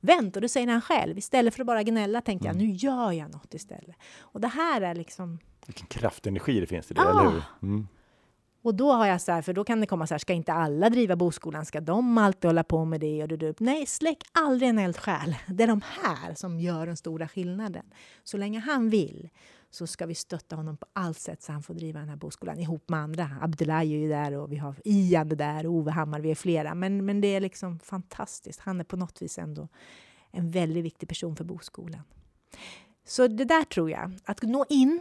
[0.00, 0.36] vänt.
[0.36, 1.18] Och det säger han själv.
[1.18, 2.60] Istället för att bara gnälla tänkte mm.
[2.60, 3.96] jag, nu gör jag något istället.
[4.20, 5.38] Och det här är liksom...
[5.66, 7.10] Vilken kraftenergi det finns i det, ah.
[7.10, 7.42] eller hur?
[7.62, 7.88] Mm.
[8.62, 10.52] Och då har jag så här, för då kan det komma så här, ska inte
[10.52, 11.66] alla driva boskolan?
[11.66, 13.22] Ska de alltid hålla på med det?
[13.22, 13.54] Och du, du.
[13.58, 15.36] Nej, släck aldrig en eldsjäl.
[15.46, 17.84] Det är de här som gör den stora skillnaden.
[18.24, 19.28] Så länge han vill
[19.70, 22.58] så ska vi stötta honom på allt sätt så han får driva den här boskolan
[22.58, 23.30] ihop med andra.
[23.40, 26.74] Abdullahi är ju där och vi har Ian där och Ove Hammar, vi är flera.
[26.74, 28.60] Men, men det är liksom fantastiskt.
[28.60, 29.68] Han är på något vis ändå
[30.30, 32.02] en väldigt viktig person för boskolan.
[33.04, 35.00] Så det där tror jag, att nå in,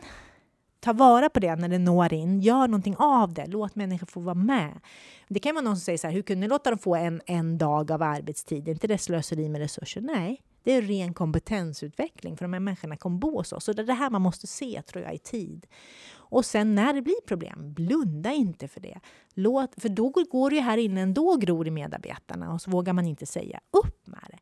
[0.80, 4.20] ta vara på det när det når in, gör någonting av det, låt människor få
[4.20, 4.80] vara med.
[5.28, 7.22] Det kan vara någon som säger så här, hur kunde ni låta dem få en,
[7.26, 8.68] en dag av arbetstid?
[8.68, 10.02] Är inte det slöseri med resurser?
[10.02, 13.68] Nej, det är ren kompetensutveckling för de här människorna kommer bo hos oss.
[13.68, 15.68] Och det är det här man måste se, tror jag, i tid.
[16.12, 19.00] Och sen när det blir problem, blunda inte för det.
[19.34, 22.94] Låt, för då går det ju här inne ändå gror i medarbetarna och så vågar
[22.94, 24.40] man inte säga upp med det.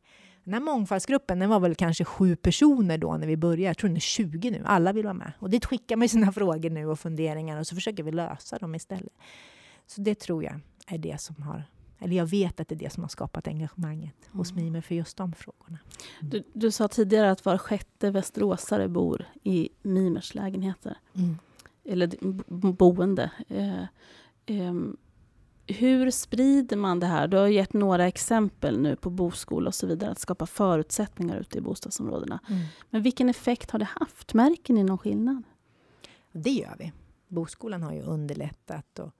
[0.47, 3.61] Den här mångfaldsgruppen den var väl kanske sju personer då när vi började.
[3.61, 4.61] Jag tror den är 20 nu.
[4.65, 5.31] Alla vill vara med.
[5.39, 8.75] Och dit skickar man sina frågor nu och funderingar och så försöker vi lösa dem
[8.75, 9.13] istället.
[9.87, 11.63] Så det tror jag är det som har
[11.99, 14.37] Eller jag vet att det är det som har skapat engagemanget mm.
[14.37, 15.79] hos Mimer för just de frågorna.
[16.21, 16.29] Mm.
[16.29, 20.97] Du, du, sa tidigare att var sjätte västeråsare bor i Mimers lägenheter.
[21.13, 21.37] Mm.
[21.83, 22.17] Eller
[22.71, 23.31] boende.
[23.47, 23.81] Eh,
[24.45, 24.73] eh,
[25.67, 27.27] hur sprider man det här?
[27.27, 31.57] Du har gett några exempel nu på boskola och så vidare, att skapa förutsättningar ute
[31.57, 32.39] i bostadsområdena.
[32.49, 32.61] Mm.
[32.89, 34.33] Men vilken effekt har det haft?
[34.33, 35.43] Märker ni någon skillnad?
[36.31, 36.91] Det gör vi.
[37.27, 39.11] Boskolan har ju underlättat, och,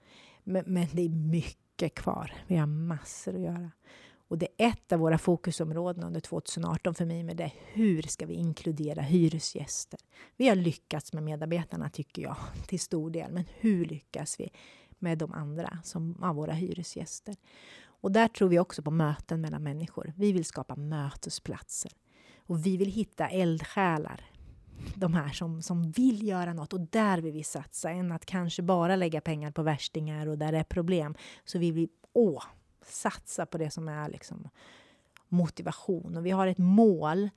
[0.43, 2.33] men, men det är mycket kvar.
[2.47, 3.71] Vi har massor att göra.
[4.27, 8.25] Och det är ett av våra fokusområden under 2018 för mig, med det hur ska
[8.25, 9.99] vi inkludera hyresgäster?
[10.37, 12.35] Vi har lyckats med medarbetarna, tycker jag,
[12.67, 13.31] till stor del.
[13.31, 14.49] Men hur lyckas vi
[14.99, 17.35] med de andra, som av våra hyresgäster?
[18.01, 20.13] Och där tror vi också på möten mellan människor.
[20.15, 21.91] Vi vill skapa mötesplatser.
[22.39, 24.25] Och vi vill hitta eldsjälar
[24.95, 28.61] de här som, som vill göra något och där vill vi satsa, än att kanske
[28.61, 31.15] bara lägga pengar på värstingar och där det är problem.
[31.45, 32.43] Så vill vi åh,
[32.85, 34.49] satsa på det som är liksom
[35.29, 36.17] motivation.
[36.17, 37.29] Och vi har ett mål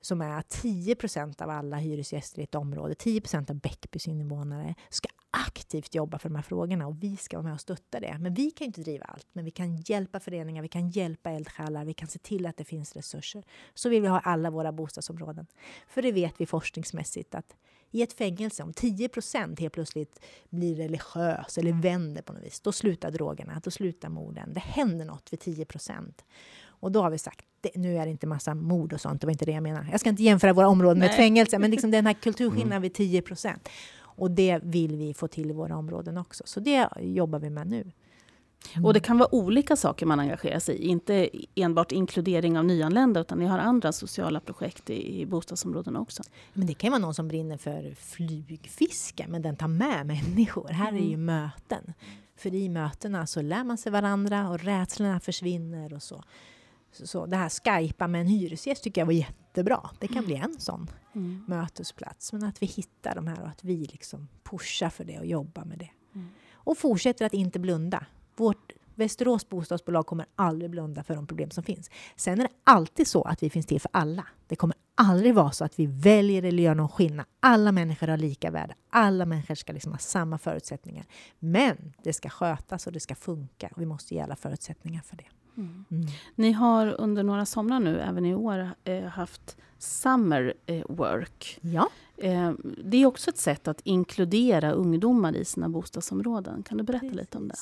[0.00, 5.08] som är att 10% av alla hyresgäster i ett område, 10% av Bäckbys invånare, ska
[5.46, 8.16] aktivt jobba för de här frågorna och vi ska vara med och stötta det.
[8.20, 11.84] Men vi kan inte driva allt, men vi kan hjälpa föreningar, vi kan hjälpa eldsjälar,
[11.84, 13.44] vi kan se till att det finns resurser.
[13.74, 15.46] Så vill vi ha alla våra bostadsområden.
[15.88, 17.56] För det vet vi forskningsmässigt att
[17.90, 20.20] i ett fängelse, om 10% helt plötsligt
[20.50, 24.52] blir religiös eller vänder på något vis, då slutar drogerna, då slutar morden.
[24.52, 26.12] Det händer något vid 10%
[26.66, 29.26] och då har vi sagt, det, nu är det inte massa mord och sånt, det
[29.26, 29.88] var inte det jag menar.
[29.90, 32.82] Jag ska inte jämföra våra områden med ett fängelse, men liksom den här kulturskillnaden mm.
[32.82, 33.22] vid 10
[34.16, 36.44] Och det vill vi få till i våra områden också.
[36.46, 37.92] Så det jobbar vi med nu.
[38.72, 38.84] Mm.
[38.84, 40.86] Och det kan vara olika saker man engagerar sig i.
[40.86, 46.22] Inte enbart inkludering av nyanlända, utan ni har andra sociala projekt i, i bostadsområdena också.
[46.52, 50.68] Men det kan vara någon som brinner för flugfiske, men den tar med människor.
[50.68, 51.24] Här är ju mm.
[51.24, 51.92] möten.
[52.36, 56.24] För i mötena så lär man sig varandra och rädslorna försvinner och så.
[57.04, 59.90] Så det här skypa med en hyresgäst tycker jag var jättebra.
[59.98, 60.26] Det kan mm.
[60.26, 61.44] bli en sån mm.
[61.48, 62.32] mötesplats.
[62.32, 65.64] Men att vi hittar de här och att vi liksom pushar för det och jobbar
[65.64, 65.90] med det.
[66.14, 66.28] Mm.
[66.54, 68.06] Och fortsätter att inte blunda.
[68.36, 71.90] Vårt Västerås bostadsbolag kommer aldrig blunda för de problem som finns.
[72.16, 74.26] Sen är det alltid så att vi finns till för alla.
[74.46, 77.26] Det kommer aldrig vara så att vi väljer eller gör någon skillnad.
[77.40, 78.74] Alla människor har lika värde.
[78.90, 81.04] Alla människor ska liksom ha samma förutsättningar.
[81.38, 83.70] Men det ska skötas och det ska funka.
[83.76, 85.26] Vi måste ge alla förutsättningar för det.
[85.56, 85.84] Mm.
[86.34, 91.58] Ni har under några somrar nu, även i år, eh, haft Summer eh, Work.
[91.60, 91.88] Ja.
[92.16, 92.52] Eh,
[92.84, 96.62] det är också ett sätt att inkludera ungdomar i sina bostadsområden.
[96.62, 97.16] Kan du berätta Precis.
[97.16, 97.54] lite om det?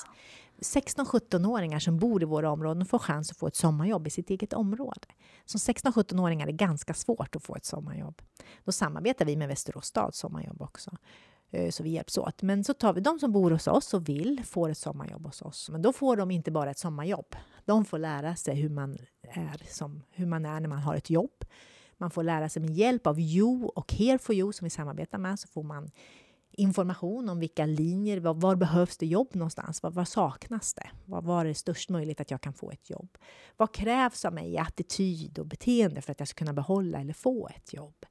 [0.58, 4.52] 16-17-åringar som bor i våra områden får chans att få ett sommarjobb i sitt eget
[4.52, 5.06] område.
[5.44, 8.22] Som 16-17-åringar är det ganska svårt att få ett sommarjobb.
[8.64, 10.90] Då samarbetar vi med Västerås stads sommarjobb också.
[11.54, 12.42] Eh, så vi hjälps åt.
[12.42, 15.42] Men så tar vi de som bor hos oss och vill, får ett sommarjobb hos
[15.42, 15.70] oss.
[15.70, 17.36] Men då får de inte bara ett sommarjobb.
[17.64, 21.10] De får lära sig hur man är, som, hur man är när man har ett
[21.10, 21.44] jobb.
[21.98, 25.18] Man får lära sig med hjälp av You och Here for You som vi samarbetar
[25.18, 25.90] med så får man
[26.52, 29.82] information om vilka linjer, var, var behövs det jobb någonstans?
[29.82, 30.90] Var, var saknas det?
[31.04, 33.18] Var, var är det störst möjligt att jag kan få ett jobb?
[33.56, 37.12] Vad krävs av mig i attityd och beteende för att jag ska kunna behålla eller
[37.12, 38.06] få ett jobb?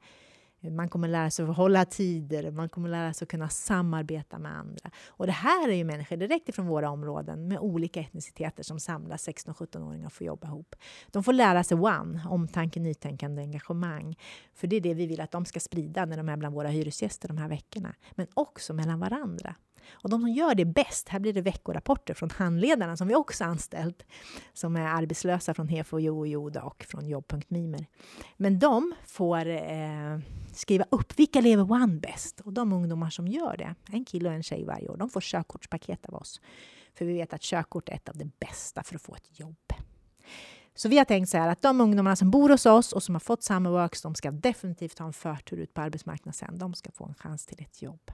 [0.72, 4.58] Man kommer lära sig att hålla tider, man kommer lära sig att kunna samarbeta med
[4.58, 4.92] andra.
[5.08, 9.28] Och det här är ju människor direkt ifrån våra områden med olika etniciteter som samlas
[9.28, 10.76] 16-17-åringar och får jobba ihop.
[11.12, 14.16] De får lära sig one, omtanke, nytänkande, engagemang.
[14.54, 16.68] För det är det vi vill att de ska sprida när de är bland våra
[16.68, 17.96] hyresgäster de här veckorna.
[18.12, 19.56] Men också mellan varandra.
[19.92, 23.44] Och de som gör det bäst, här blir det veckorapporter från handledarna som vi också
[23.44, 24.06] anställt,
[24.54, 27.86] som är arbetslösa från HEFO, Jo och Joda och från jobb.mimer.
[28.38, 30.20] Men de får eh,
[30.54, 32.40] skriva upp vilka lever One bäst?
[32.40, 35.22] Och de ungdomar som gör det, en kille och en tjej varje år, de får
[35.22, 36.42] körkortspaket av oss.
[36.96, 39.74] För vi vet att körkort är ett av det bästa för att få ett jobb.
[40.76, 43.16] Så vi har tänkt så här att de ungdomarna som bor hos oss och som
[43.16, 46.58] har fått Summerworks, de ska definitivt ha en förtur ut på arbetsmarknaden sen.
[46.58, 48.12] De ska få en chans till ett jobb.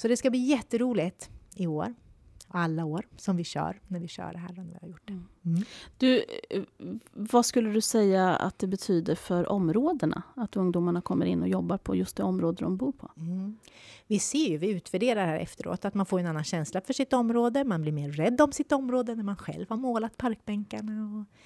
[0.00, 1.94] Så det ska bli jätteroligt i år.
[2.48, 4.52] Alla år som vi kör, när vi kör det här.
[4.52, 5.20] När vi har gjort det.
[5.44, 5.62] Mm.
[5.98, 6.62] Du, eh,
[7.12, 10.22] vad skulle du säga att det betyder för områdena?
[10.34, 13.10] Att ungdomarna kommer in och jobbar på just det område de bor på?
[13.16, 13.56] Mm.
[14.06, 17.12] Vi ser ju, vi utvärderar här efteråt, att man får en annan känsla för sitt
[17.12, 17.64] område.
[17.64, 21.36] Man blir mer rädd om sitt område när man själv har målat parkbänkarna och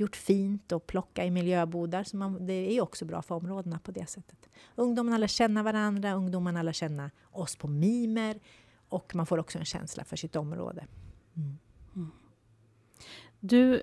[0.00, 2.04] gjort fint och plocka i miljöbodar.
[2.04, 4.48] Så man, det är också bra för områdena på det sättet.
[4.74, 8.40] Ungdomarna lär känna varandra, ungdomarna lär känna oss på mimer
[8.88, 10.86] och man får också en känsla för sitt område.
[11.36, 11.58] Mm.
[11.96, 12.10] Mm.
[13.40, 13.82] Du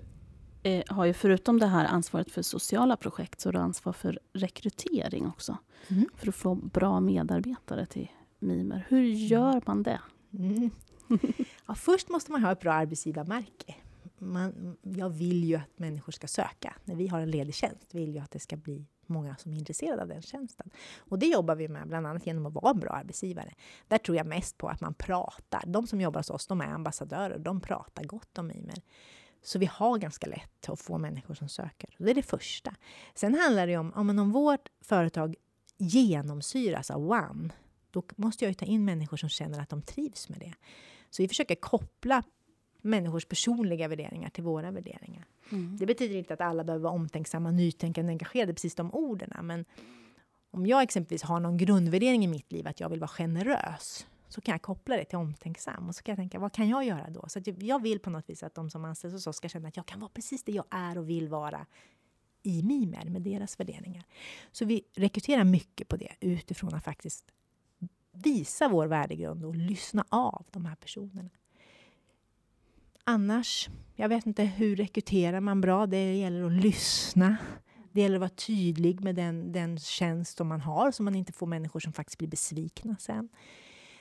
[0.62, 4.18] eh, har ju förutom det här ansvaret för sociala projekt så har du ansvar för
[4.32, 5.56] rekrytering också.
[5.88, 6.08] Mm.
[6.16, 8.08] För att få bra medarbetare till
[8.38, 8.86] mimer.
[8.88, 10.00] Hur gör man det?
[10.32, 10.70] Mm.
[11.66, 13.74] Ja, först måste man ha ett bra arbetsgivarmärke
[14.18, 16.74] man, jag vill ju att människor ska söka.
[16.84, 19.56] När vi har en ledig tjänst vill jag att det ska bli många som är
[19.56, 20.70] intresserade av den tjänsten.
[20.98, 23.54] Och det jobbar vi med bland annat genom att vara en bra arbetsgivare.
[23.88, 25.64] Där tror jag mest på att man pratar.
[25.66, 27.38] De som jobbar hos oss, de är ambassadörer.
[27.38, 28.82] De pratar gott om Imer.
[29.42, 31.94] Så vi har ganska lätt att få människor som söker.
[31.98, 32.74] Det är det första.
[33.14, 35.34] Sen handlar det om, om, om vårt företag
[35.76, 37.50] genomsyras av One,
[37.90, 40.54] då måste jag ju ta in människor som känner att de trivs med det.
[41.10, 42.22] Så vi försöker koppla
[42.82, 45.24] människors personliga värderingar till våra värderingar.
[45.52, 45.76] Mm.
[45.76, 49.46] Det betyder inte att alla behöver vara omtänksamma, nytänkande, engagerade, precis de orden.
[49.46, 49.64] Men
[50.50, 54.40] om jag exempelvis har någon grundvärdering i mitt liv, att jag vill vara generös, så
[54.40, 55.88] kan jag koppla det till omtänksam.
[55.88, 57.24] Och så kan jag tänka, vad kan jag göra då?
[57.28, 59.76] Så jag vill på något vis att de som anställs hos oss ska känna att
[59.76, 61.66] jag kan vara precis det jag är och vill vara
[62.42, 64.04] i Mimer med deras värderingar.
[64.52, 67.24] Så vi rekryterar mycket på det utifrån att faktiskt
[68.12, 71.30] visa vår värdegrund och lyssna av de här personerna.
[73.10, 75.86] Annars, jag vet inte hur rekryterar man bra?
[75.86, 77.36] Det gäller att lyssna.
[77.92, 81.32] Det gäller att vara tydlig med den, den tjänst som man har så man inte
[81.32, 83.28] får människor som faktiskt blir besvikna sen.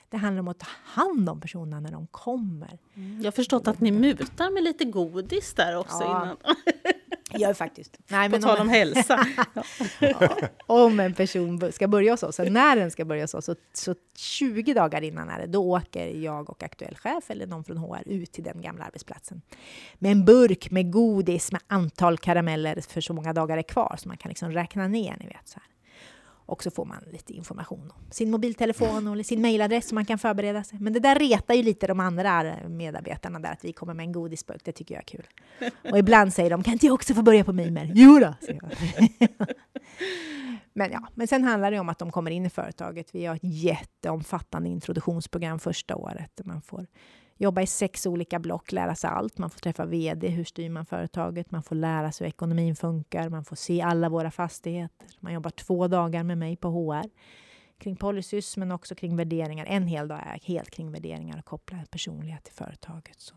[0.09, 2.79] Det handlar om att ta hand om personerna när de kommer.
[2.95, 3.17] Mm.
[3.17, 6.23] Jag har förstått att ni mutar med lite godis där också ja.
[6.23, 6.37] innan.
[7.39, 7.97] Gör faktiskt.
[8.07, 9.27] Nej, men På tal om, om hälsa.
[9.99, 10.35] ja,
[10.65, 13.95] om en person ska börja hos oss, när den ska börja hos oss, så, så
[14.15, 18.03] 20 dagar innan är det, då åker jag och aktuell chef eller någon från HR
[18.05, 19.41] ut till den gamla arbetsplatsen.
[19.99, 24.07] Med en burk med godis med antal karameller för så många dagar är kvar, så
[24.07, 25.47] man kan liksom räkna ner, ni vet.
[25.47, 25.76] Så här.
[26.47, 30.17] Och så får man lite information om sin mobiltelefon och sin mejladress så man kan
[30.17, 30.79] förbereda sig.
[30.79, 34.11] Men det där retar ju lite de andra medarbetarna där, att vi kommer med en
[34.11, 34.61] godisburk.
[34.63, 35.27] Det tycker jag är kul.
[35.91, 37.91] Och ibland säger de, kan inte jag också få börja på Mimer?
[37.95, 38.33] Jo då,
[40.73, 43.15] Men, ja, men sen handlar det om att de kommer in i företaget.
[43.15, 46.41] Vi har ett jätteomfattande introduktionsprogram första året.
[46.45, 46.87] Man får
[47.37, 49.37] jobba i sex olika block, lära sig allt.
[49.37, 51.51] Man får träffa VD, hur styr man företaget?
[51.51, 53.29] Man får lära sig hur ekonomin funkar.
[53.29, 55.07] Man får se alla våra fastigheter.
[55.19, 57.09] Man jobbar två dagar med mig på HR
[57.79, 59.65] kring policies, men också kring värderingar.
[59.65, 63.19] En hel dag är helt kring värderingar och koppla personlighet till företaget.
[63.19, 63.35] Så.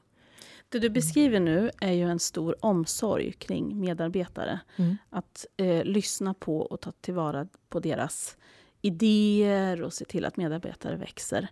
[0.69, 4.61] Det du beskriver nu är ju en stor omsorg kring medarbetare.
[4.77, 4.97] Mm.
[5.11, 8.37] Att eh, lyssna på och ta tillvara på deras
[8.83, 11.49] idéer och se till att medarbetare växer.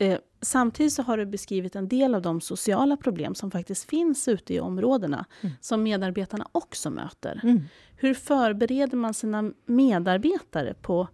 [0.00, 4.28] Eh, samtidigt så har du beskrivit en del av de sociala problem som faktiskt finns
[4.28, 5.54] ute i områdena, mm.
[5.60, 7.40] som medarbetarna också möter.
[7.42, 7.62] Mm.
[7.96, 11.08] Hur förbereder man sina medarbetare på,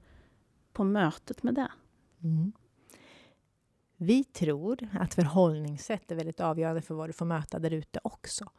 [0.72, 1.68] på mötet med det?
[2.22, 2.52] Mm.
[3.96, 8.50] Vi tror att förhållningssätt är väldigt avgörande för vad du får möta där ute också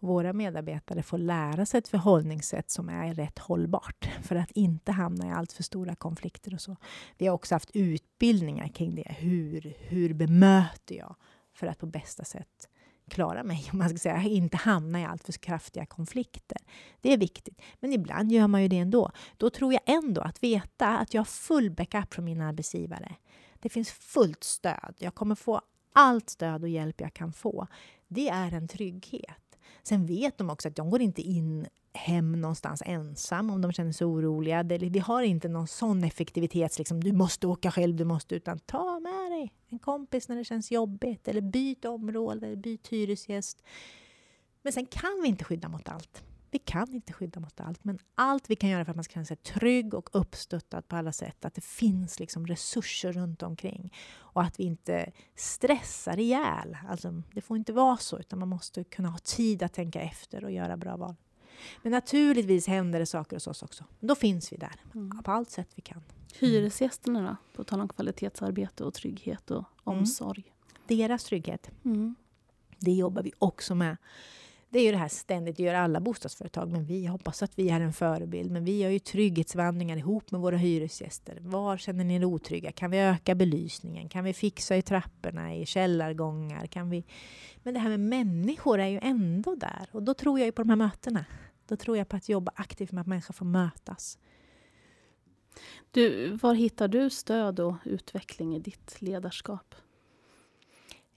[0.00, 5.26] våra medarbetare får lära sig ett förhållningssätt som är rätt hållbart för att inte hamna
[5.26, 6.76] i allt för stora konflikter och så.
[7.18, 9.14] Vi har också haft utbildningar kring det.
[9.18, 11.16] Hur, hur bemöter jag
[11.54, 12.68] för att på bästa sätt
[13.10, 16.58] klara mig, om man ska säga, inte hamna i allt för kraftiga konflikter.
[17.00, 17.60] Det är viktigt.
[17.80, 19.10] Men ibland gör man ju det ändå.
[19.36, 23.14] Då tror jag ändå att veta att jag har full backup från min arbetsgivare.
[23.60, 24.94] Det finns fullt stöd.
[24.98, 25.60] Jag kommer få
[25.92, 27.66] allt stöd och hjälp jag kan få.
[28.08, 29.49] Det är en trygghet.
[29.82, 33.92] Sen vet de också att de går inte in hem någonstans ensam om de känner
[33.92, 34.62] sig oroliga.
[34.62, 39.00] vi har inte någon sån effektivitet, liksom, du måste åka själv, du måste, utan ta
[39.00, 43.62] med dig en kompis när det känns jobbigt, eller byt område, eller byt hyresgäst.
[44.62, 46.22] Men sen kan vi inte skydda mot allt.
[46.50, 49.12] Vi kan inte skydda mot allt, men allt vi kan göra för att man ska
[49.12, 53.94] känna sig trygg och uppstöttad på alla sätt, att det finns liksom resurser runt omkring
[54.14, 56.76] och att vi inte stressar ihjäl.
[56.88, 60.44] Alltså, det får inte vara så, utan man måste kunna ha tid att tänka efter
[60.44, 61.14] och göra bra val.
[61.82, 63.84] Men naturligtvis händer det saker hos oss också.
[64.00, 65.22] Då finns vi där, mm.
[65.22, 66.02] på allt sätt vi kan.
[66.38, 67.56] Hyresgästerna då?
[67.56, 69.98] På tal om kvalitetsarbete och trygghet och mm.
[69.98, 70.44] omsorg.
[70.46, 70.98] Mm.
[70.98, 71.70] Deras trygghet.
[71.84, 72.14] Mm.
[72.78, 73.96] Det jobbar vi också med
[74.72, 77.70] det är ju det här ständigt, det gör alla bostadsföretag, men vi hoppas att vi
[77.70, 78.50] är en förebild.
[78.50, 81.38] Men vi gör ju trygghetsvandringar ihop med våra hyresgäster.
[81.40, 82.72] Var känner ni er otrygga?
[82.72, 84.08] Kan vi öka belysningen?
[84.08, 86.66] Kan vi fixa i trapporna, i källargångar?
[86.66, 87.04] Kan vi...
[87.62, 89.88] Men det här med människor är ju ändå där.
[89.92, 91.24] Och då tror jag ju på de här mötena.
[91.66, 94.18] Då tror jag på att jobba aktivt med att människor får mötas.
[95.90, 99.74] Du, var hittar du stöd och utveckling i ditt ledarskap?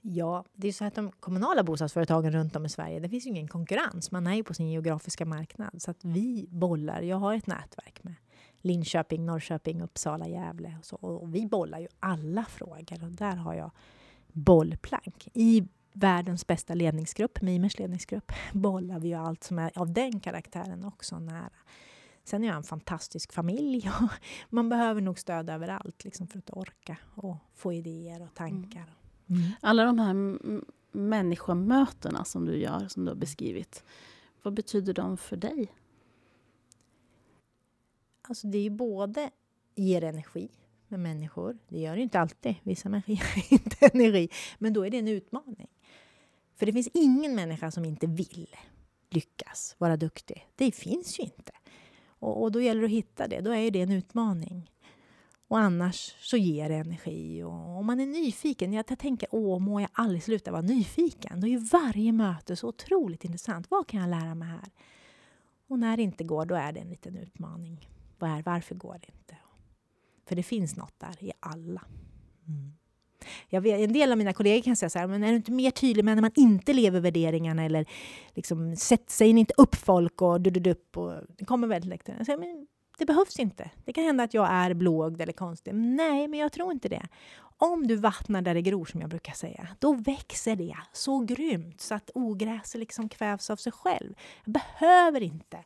[0.06, 3.30] Ja, det är så att de kommunala bostadsföretagen runt om i Sverige, det finns ju
[3.30, 4.10] ingen konkurrens.
[4.10, 5.82] Man är ju på sin geografiska marknad.
[5.82, 8.14] Så att vi bollar, jag har ett nätverk med
[8.60, 10.96] Linköping, Norrköping, Uppsala, Gävle och så.
[10.96, 13.70] Och vi bollar ju alla frågor och där har jag
[14.32, 15.28] bollplank.
[15.34, 20.84] I världens bästa ledningsgrupp, Mimers ledningsgrupp, bollar vi ju allt som är av den karaktären
[20.84, 21.50] också nära.
[22.24, 24.08] Sen är jag en fantastisk familj och
[24.48, 28.80] man behöver nog stöd överallt liksom för att orka och få idéer och tankar.
[28.80, 29.03] Mm.
[29.26, 29.42] Mm.
[29.60, 30.38] Alla de här
[30.92, 33.84] människomötena som du gör, som du har beskrivit,
[34.42, 35.72] vad betyder de för dig?
[38.22, 39.30] Alltså det är ju både
[39.74, 40.48] ger energi
[40.88, 41.58] med människor.
[41.68, 42.54] Det gör det inte alltid.
[42.62, 43.14] Vissa människor
[43.50, 44.28] ger inte energi.
[44.58, 45.68] Men då är det en utmaning.
[46.56, 48.56] För det finns ingen människa som inte vill
[49.10, 50.48] lyckas, vara duktig.
[50.56, 51.52] Det finns ju inte.
[52.06, 53.40] Och, och då gäller det att hitta det.
[53.40, 54.70] Då är det en utmaning.
[55.48, 57.42] Och annars så ger det energi.
[57.42, 61.40] Och om man är nyfiken, jag tänker åh, må jag aldrig sluta vara nyfiken.
[61.40, 63.70] Då är ju varje möte så otroligt intressant.
[63.70, 64.70] Vad kan jag lära mig här?
[65.68, 67.88] Och när det inte går, då är det en liten utmaning.
[68.18, 69.36] Var, varför går det inte?
[70.26, 71.82] För det finns något där i alla.
[72.46, 72.72] Mm.
[73.48, 75.52] Jag vet, en del av mina kollegor kan säga så här, men är du inte
[75.52, 77.86] mer tydlig med när man inte lever värderingarna eller
[78.34, 78.76] liksom,
[79.06, 82.28] säger inte upp folk och dududupp och det kommer väldigt lätt.
[82.28, 82.66] men
[82.98, 83.70] det behövs inte.
[83.84, 85.74] Det kan hända att jag är blåögd eller konstig.
[85.74, 87.06] Nej, men jag tror inte det.
[87.58, 91.80] Om du vattnar där det gror, som jag brukar säga, då växer det så grymt
[91.80, 94.14] så att ogräset liksom kvävs av sig själv.
[94.44, 95.58] Jag behöver inte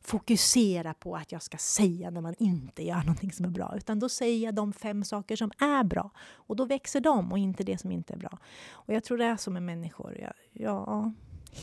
[0.00, 3.74] fokusera på att jag ska säga när man inte gör någonting som är bra.
[3.76, 6.10] Utan då säger jag de fem saker som är bra.
[6.34, 8.38] Och då växer de och inte det som inte är bra.
[8.70, 10.18] Och jag tror det är så med människor.
[10.20, 11.12] Ja, ja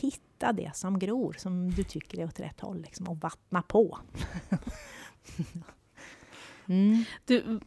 [0.00, 2.80] hitta det som gror, som du tycker är åt rätt håll.
[2.80, 3.98] Liksom, och vattna på.
[6.68, 7.04] mm.
[7.24, 7.60] du,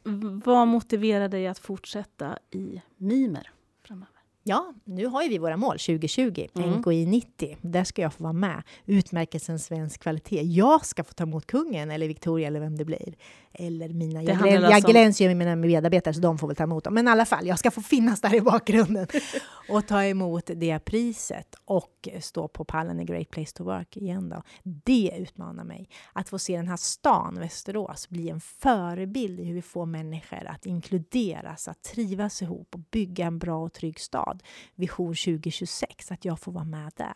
[0.45, 3.51] vad motiverar dig att fortsätta i mimer
[3.84, 4.17] framöver?
[4.49, 6.71] Ja, nu har ju vi våra mål 2020, mm.
[6.71, 7.57] NKI 90.
[7.61, 8.63] Där ska jag få vara med.
[8.86, 10.41] Utmärkelsen svensk kvalitet.
[10.41, 13.15] Jag ska få ta emot kungen, eller Victoria, eller vem det blir.
[13.59, 14.21] Eller mina...
[14.21, 16.83] Det jag, glän, jag glänser ju med mina medarbetare, så de får väl ta emot
[16.83, 16.93] dem.
[16.93, 19.07] Men i alla fall, jag ska få finnas där i bakgrunden
[19.69, 24.29] och ta emot det priset och stå på pallen i Great Place to Work igen.
[24.29, 24.43] Då.
[24.63, 25.89] Det utmanar mig.
[26.13, 30.47] Att få se den här stan, Västerås, bli en förebild i hur vi får människor
[30.47, 34.43] att inkluderas, att trivas ihop och bygga en bra och trygg stad.
[34.75, 37.13] Vision 2026, att jag får vara med där.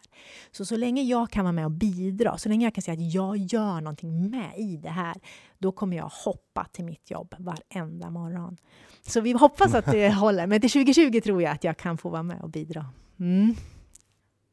[0.52, 3.14] Så så länge jag kan vara med och bidra, så länge jag kan säga att
[3.14, 5.16] jag gör någonting med i det här,
[5.62, 8.58] då kommer jag hoppa till mitt jobb varenda morgon.
[9.02, 12.10] Så vi hoppas att det håller, men till 2020 tror jag att jag kan få
[12.10, 12.86] vara med och bidra.
[13.20, 13.56] Mm.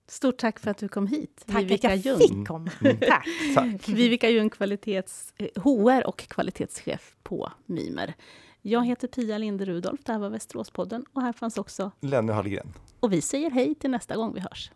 [0.07, 1.45] Stort tack för att du kom hit.
[1.47, 2.29] Tack Vivica att jag Jung.
[2.29, 2.71] fick komma.
[2.81, 2.97] Mm.
[3.01, 3.27] Tack.
[3.55, 3.89] tack.
[3.89, 8.15] Vivica Ljung, kvalitets, HR eh, och kvalitetschef på Mimer.
[8.63, 12.75] Jag heter Pia Linde Rudolf, det här var Västeråspodden och här fanns också Lenny Hallgren.
[13.01, 14.71] Och vi säger hej till nästa gång vi hörs.